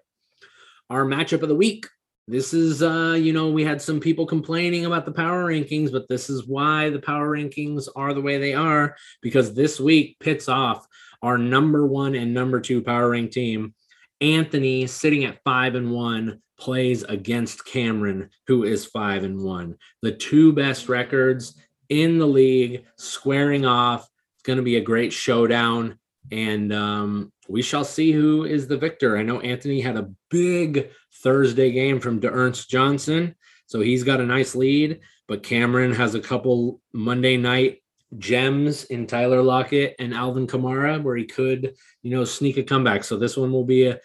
Our 0.88 1.04
matchup 1.04 1.42
of 1.42 1.48
the 1.48 1.54
week. 1.54 1.86
This 2.28 2.52
is, 2.52 2.82
uh, 2.82 3.16
you 3.18 3.32
know, 3.32 3.50
we 3.50 3.64
had 3.64 3.80
some 3.80 4.00
people 4.00 4.26
complaining 4.26 4.84
about 4.84 5.06
the 5.06 5.12
power 5.12 5.46
rankings, 5.46 5.90
but 5.90 6.06
this 6.08 6.28
is 6.28 6.46
why 6.46 6.90
the 6.90 6.98
power 6.98 7.34
rankings 7.34 7.88
are 7.96 8.12
the 8.12 8.20
way 8.20 8.36
they 8.36 8.52
are 8.52 8.96
because 9.22 9.54
this 9.54 9.80
week 9.80 10.18
pits 10.20 10.46
off 10.46 10.86
our 11.22 11.38
number 11.38 11.86
one 11.86 12.14
and 12.14 12.34
number 12.34 12.60
two 12.60 12.82
power 12.82 13.10
rank 13.10 13.32
team. 13.32 13.74
Anthony, 14.20 14.86
sitting 14.86 15.24
at 15.24 15.42
five 15.44 15.74
and 15.74 15.92
one, 15.92 16.40
plays 16.58 17.04
against 17.04 17.64
Cameron, 17.64 18.30
who 18.46 18.64
is 18.64 18.84
five 18.84 19.24
and 19.24 19.40
one. 19.40 19.76
The 20.02 20.12
two 20.12 20.52
best 20.52 20.88
records 20.88 21.54
in 21.88 22.18
the 22.18 22.26
league, 22.26 22.84
squaring 22.96 23.64
off 23.64 24.08
It's 24.34 24.42
going 24.42 24.56
to 24.56 24.62
be 24.62 24.76
a 24.76 24.80
great 24.80 25.12
showdown, 25.12 25.98
and 26.30 26.72
um, 26.72 27.32
we 27.48 27.62
shall 27.62 27.84
see 27.84 28.12
who 28.12 28.44
is 28.44 28.66
the 28.66 28.76
victor. 28.76 29.16
I 29.16 29.22
know 29.22 29.40
Anthony 29.40 29.80
had 29.80 29.96
a 29.96 30.10
big 30.30 30.90
Thursday 31.22 31.70
game 31.70 32.00
from 32.00 32.20
Ernst 32.22 32.68
Johnson, 32.68 33.34
so 33.66 33.80
he's 33.80 34.04
got 34.04 34.20
a 34.20 34.26
nice 34.26 34.54
lead. 34.54 35.00
But 35.26 35.42
Cameron 35.42 35.92
has 35.92 36.14
a 36.14 36.20
couple 36.20 36.80
Monday 36.92 37.36
night 37.36 37.82
gems 38.16 38.84
in 38.84 39.06
Tyler 39.06 39.42
Lockett 39.42 39.96
and 39.98 40.14
Alvin 40.14 40.46
Kamara 40.46 41.02
where 41.02 41.16
he 41.16 41.24
could, 41.24 41.74
you 42.02 42.10
know, 42.10 42.24
sneak 42.24 42.56
a 42.56 42.62
comeback. 42.62 43.04
So 43.04 43.16
this 43.16 43.36
one 43.36 43.52
will 43.52 43.64
be 43.64 43.86
a 43.86 44.00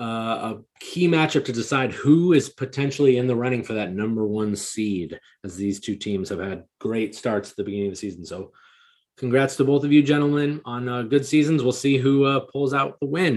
uh, 0.00 0.04
a 0.04 0.58
key 0.78 1.08
matchup 1.08 1.44
to 1.44 1.52
decide 1.52 1.92
who 1.92 2.32
is 2.32 2.48
potentially 2.48 3.16
in 3.16 3.26
the 3.26 3.34
running 3.34 3.64
for 3.64 3.72
that 3.74 3.92
number 3.92 4.24
one 4.24 4.54
seed, 4.54 5.18
as 5.44 5.56
these 5.56 5.80
two 5.80 5.96
teams 5.96 6.28
have 6.28 6.38
had 6.38 6.64
great 6.78 7.16
starts 7.16 7.50
at 7.50 7.56
the 7.56 7.64
beginning 7.64 7.88
of 7.88 7.92
the 7.94 7.96
season. 7.96 8.24
So 8.24 8.52
congrats 9.16 9.56
to 9.56 9.64
both 9.64 9.84
of 9.84 9.92
you 9.92 10.02
gentlemen 10.02 10.60
on 10.64 10.88
uh, 10.88 11.02
good 11.02 11.26
seasons. 11.26 11.64
We'll 11.64 11.72
see 11.72 11.96
who 11.96 12.24
uh, 12.24 12.40
pulls 12.40 12.72
out 12.72 13.00
the 13.00 13.06
win. 13.06 13.34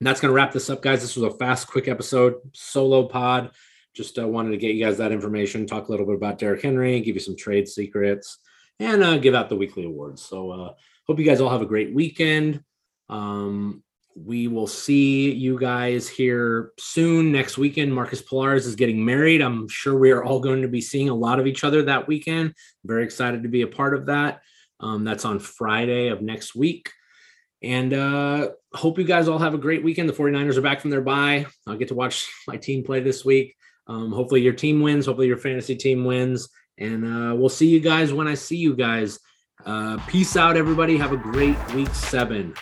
And 0.00 0.06
that's 0.06 0.20
going 0.20 0.30
to 0.30 0.34
wrap 0.34 0.52
this 0.52 0.70
up, 0.70 0.82
guys. 0.82 1.00
This 1.00 1.16
was 1.16 1.32
a 1.32 1.38
fast, 1.38 1.66
quick 1.66 1.88
episode, 1.88 2.34
solo 2.52 3.08
pod. 3.08 3.50
Just 3.94 4.18
uh, 4.18 4.28
wanted 4.28 4.50
to 4.50 4.58
get 4.58 4.74
you 4.74 4.84
guys 4.84 4.98
that 4.98 5.10
information, 5.10 5.66
talk 5.66 5.88
a 5.88 5.90
little 5.90 6.06
bit 6.06 6.14
about 6.14 6.38
Derrick 6.38 6.62
Henry, 6.62 7.00
give 7.00 7.16
you 7.16 7.20
some 7.20 7.34
trade 7.34 7.66
secrets, 7.66 8.38
and 8.78 9.02
uh, 9.02 9.18
give 9.18 9.34
out 9.34 9.48
the 9.48 9.56
weekly 9.56 9.84
awards. 9.84 10.22
So, 10.22 10.50
uh, 10.50 10.72
hope 11.06 11.18
you 11.18 11.24
guys 11.24 11.40
all 11.40 11.50
have 11.50 11.62
a 11.62 11.66
great 11.66 11.94
weekend. 11.94 12.62
Um, 13.08 13.82
we 14.14 14.48
will 14.48 14.66
see 14.66 15.30
you 15.30 15.58
guys 15.58 16.08
here 16.08 16.72
soon 16.78 17.30
next 17.30 17.56
weekend. 17.56 17.94
Marcus 17.94 18.22
Polaris 18.22 18.66
is 18.66 18.74
getting 18.74 19.04
married. 19.04 19.40
I'm 19.40 19.68
sure 19.68 19.96
we 19.96 20.10
are 20.10 20.24
all 20.24 20.40
going 20.40 20.62
to 20.62 20.68
be 20.68 20.80
seeing 20.80 21.08
a 21.08 21.14
lot 21.14 21.38
of 21.38 21.46
each 21.46 21.64
other 21.64 21.82
that 21.84 22.08
weekend. 22.08 22.54
Very 22.84 23.04
excited 23.04 23.42
to 23.44 23.48
be 23.48 23.62
a 23.62 23.68
part 23.68 23.94
of 23.94 24.06
that. 24.06 24.40
Um, 24.80 25.04
that's 25.04 25.24
on 25.24 25.38
Friday 25.38 26.08
of 26.08 26.22
next 26.22 26.54
week. 26.54 26.90
And 27.62 27.92
uh, 27.92 28.50
hope 28.72 28.98
you 28.98 29.04
guys 29.04 29.28
all 29.28 29.38
have 29.38 29.54
a 29.54 29.58
great 29.58 29.82
weekend. 29.82 30.08
The 30.08 30.14
49ers 30.14 30.56
are 30.56 30.62
back 30.62 30.80
from 30.80 30.90
their 30.90 31.00
bye. 31.00 31.46
I'll 31.66 31.76
get 31.76 31.88
to 31.88 31.94
watch 31.94 32.28
my 32.48 32.56
team 32.56 32.84
play 32.84 33.00
this 33.00 33.24
week. 33.24 33.56
Um, 33.86 34.12
hopefully, 34.12 34.42
your 34.42 34.52
team 34.52 34.80
wins. 34.80 35.06
Hopefully, 35.06 35.28
your 35.28 35.38
fantasy 35.38 35.74
team 35.74 36.04
wins. 36.04 36.48
And 36.78 37.04
uh, 37.04 37.34
we'll 37.34 37.48
see 37.48 37.66
you 37.66 37.80
guys 37.80 38.12
when 38.12 38.28
I 38.28 38.34
see 38.34 38.56
you 38.56 38.74
guys. 38.74 39.18
Uh, 39.64 39.98
peace 40.06 40.36
out, 40.36 40.56
everybody. 40.56 40.96
Have 40.96 41.12
a 41.12 41.16
great 41.16 41.56
week 41.74 41.92
seven. 41.94 42.54